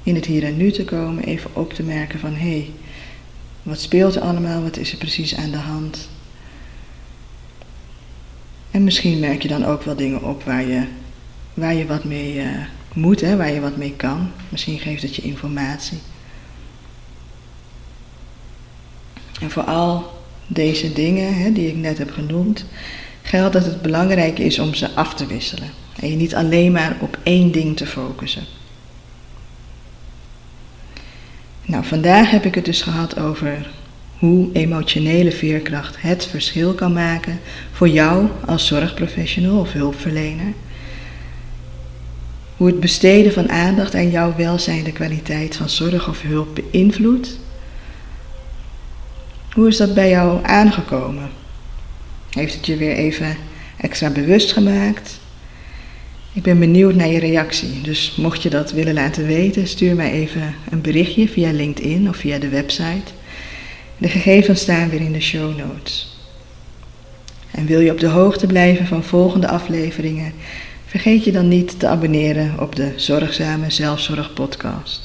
in 0.03 0.15
het 0.15 0.25
hier 0.25 0.43
en 0.43 0.57
nu 0.57 0.71
te 0.71 0.85
komen, 0.85 1.23
even 1.23 1.49
op 1.53 1.73
te 1.73 1.83
merken 1.83 2.19
van 2.19 2.33
hé, 2.33 2.49
hey, 2.49 2.71
wat 3.63 3.81
speelt 3.81 4.15
er 4.15 4.21
allemaal, 4.21 4.61
wat 4.63 4.77
is 4.77 4.91
er 4.91 4.97
precies 4.97 5.35
aan 5.35 5.51
de 5.51 5.57
hand? 5.57 6.09
En 8.71 8.83
misschien 8.83 9.19
merk 9.19 9.41
je 9.41 9.47
dan 9.47 9.65
ook 9.65 9.83
wel 9.83 9.95
dingen 9.95 10.23
op 10.23 10.43
waar 10.43 10.67
je, 10.67 10.87
waar 11.53 11.73
je 11.73 11.85
wat 11.85 12.03
mee 12.03 12.35
uh, 12.35 12.65
moet, 12.93 13.21
hè, 13.21 13.37
waar 13.37 13.51
je 13.51 13.59
wat 13.59 13.77
mee 13.77 13.93
kan. 13.95 14.31
Misschien 14.49 14.79
geeft 14.79 15.01
het 15.01 15.15
je 15.15 15.21
informatie. 15.21 15.97
En 19.41 19.51
voor 19.51 19.63
al 19.63 20.21
deze 20.47 20.93
dingen 20.93 21.35
hè, 21.35 21.51
die 21.51 21.67
ik 21.67 21.75
net 21.75 21.97
heb 21.97 22.11
genoemd, 22.11 22.65
geldt 23.23 23.53
dat 23.53 23.65
het 23.65 23.81
belangrijk 23.81 24.39
is 24.39 24.59
om 24.59 24.73
ze 24.73 24.89
af 24.91 25.13
te 25.13 25.25
wisselen. 25.25 25.69
En 25.99 26.09
je 26.09 26.15
niet 26.15 26.35
alleen 26.35 26.71
maar 26.71 26.97
op 26.99 27.17
één 27.23 27.51
ding 27.51 27.77
te 27.77 27.85
focussen. 27.85 28.43
Nou, 31.65 31.85
vandaag 31.85 32.31
heb 32.31 32.45
ik 32.45 32.55
het 32.55 32.65
dus 32.65 32.81
gehad 32.81 33.19
over 33.19 33.69
hoe 34.17 34.49
emotionele 34.53 35.31
veerkracht 35.31 36.01
het 36.01 36.25
verschil 36.25 36.73
kan 36.73 36.93
maken 36.93 37.39
voor 37.71 37.89
jou 37.89 38.27
als 38.45 38.67
zorgprofessional 38.67 39.59
of 39.59 39.71
hulpverlener. 39.71 40.53
Hoe 42.57 42.67
het 42.67 42.79
besteden 42.79 43.33
van 43.33 43.49
aandacht 43.49 43.95
aan 43.95 44.09
jouw 44.09 44.35
welzijn 44.35 44.83
de 44.83 44.91
kwaliteit 44.91 45.55
van 45.55 45.69
zorg 45.69 46.09
of 46.09 46.21
hulp 46.21 46.55
beïnvloedt. 46.71 47.39
Hoe 49.53 49.67
is 49.67 49.77
dat 49.77 49.93
bij 49.93 50.09
jou 50.09 50.45
aangekomen? 50.45 51.29
Heeft 52.33 52.53
het 52.53 52.65
je 52.65 52.77
weer 52.77 52.95
even 52.95 53.37
extra 53.77 54.09
bewust 54.09 54.51
gemaakt? 54.51 55.19
Ik 56.33 56.43
ben 56.43 56.59
benieuwd 56.59 56.95
naar 56.95 57.07
je 57.07 57.19
reactie, 57.19 57.81
dus 57.81 58.15
mocht 58.17 58.43
je 58.43 58.49
dat 58.49 58.71
willen 58.71 58.93
laten 58.93 59.25
weten, 59.25 59.67
stuur 59.67 59.95
mij 59.95 60.11
even 60.11 60.55
een 60.69 60.81
berichtje 60.81 61.29
via 61.29 61.51
LinkedIn 61.51 62.09
of 62.09 62.15
via 62.15 62.39
de 62.39 62.49
website. 62.49 63.11
De 63.97 64.07
gegevens 64.07 64.61
staan 64.61 64.89
weer 64.89 65.01
in 65.01 65.11
de 65.11 65.21
show 65.21 65.57
notes. 65.57 66.17
En 67.51 67.65
wil 67.65 67.79
je 67.79 67.91
op 67.91 67.99
de 67.99 68.07
hoogte 68.07 68.47
blijven 68.47 68.87
van 68.87 69.03
volgende 69.03 69.47
afleveringen, 69.47 70.33
vergeet 70.85 71.23
je 71.23 71.31
dan 71.31 71.47
niet 71.47 71.79
te 71.79 71.87
abonneren 71.87 72.59
op 72.59 72.75
de 72.75 72.93
Zorgzame 72.95 73.69
Zelfzorg 73.69 74.33
podcast. 74.33 75.01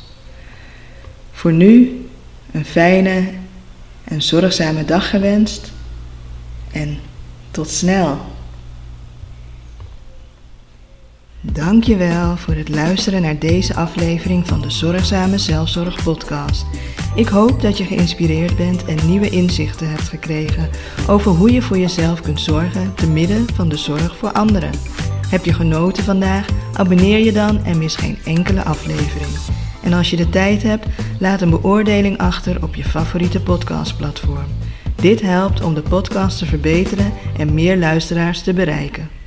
Voor 1.32 1.52
nu 1.52 2.04
een 2.52 2.64
fijne 2.64 3.24
en 4.04 4.22
zorgzame 4.22 4.84
dag 4.84 5.10
gewenst 5.10 5.72
en 6.72 6.98
tot 7.58 7.70
snel. 7.70 8.18
Dankjewel 11.40 12.36
voor 12.36 12.54
het 12.54 12.68
luisteren 12.68 13.22
naar 13.22 13.38
deze 13.38 13.74
aflevering 13.74 14.46
van 14.46 14.60
de 14.60 14.70
Zorgzame 14.70 15.38
Zelfzorg 15.38 16.02
podcast. 16.02 16.66
Ik 17.14 17.28
hoop 17.28 17.60
dat 17.60 17.78
je 17.78 17.84
geïnspireerd 17.84 18.56
bent 18.56 18.84
en 18.84 19.06
nieuwe 19.06 19.30
inzichten 19.30 19.90
hebt 19.90 20.08
gekregen 20.08 20.70
over 21.08 21.30
hoe 21.30 21.52
je 21.52 21.62
voor 21.62 21.78
jezelf 21.78 22.20
kunt 22.20 22.40
zorgen 22.40 22.94
te 22.94 23.10
midden 23.10 23.46
van 23.54 23.68
de 23.68 23.76
zorg 23.76 24.16
voor 24.16 24.32
anderen. 24.32 24.72
Heb 25.28 25.44
je 25.44 25.52
genoten 25.52 26.04
vandaag? 26.04 26.46
Abonneer 26.72 27.18
je 27.18 27.32
dan 27.32 27.64
en 27.64 27.78
mis 27.78 27.96
geen 27.96 28.18
enkele 28.24 28.64
aflevering. 28.64 29.36
En 29.82 29.92
als 29.92 30.10
je 30.10 30.16
de 30.16 30.28
tijd 30.28 30.62
hebt, 30.62 30.86
laat 31.18 31.40
een 31.40 31.50
beoordeling 31.50 32.18
achter 32.18 32.62
op 32.62 32.74
je 32.74 32.84
favoriete 32.84 33.40
podcastplatform. 33.40 34.67
Dit 35.00 35.20
helpt 35.20 35.62
om 35.62 35.74
de 35.74 35.82
podcast 35.82 36.38
te 36.38 36.46
verbeteren 36.46 37.12
en 37.36 37.54
meer 37.54 37.76
luisteraars 37.76 38.42
te 38.42 38.52
bereiken. 38.52 39.17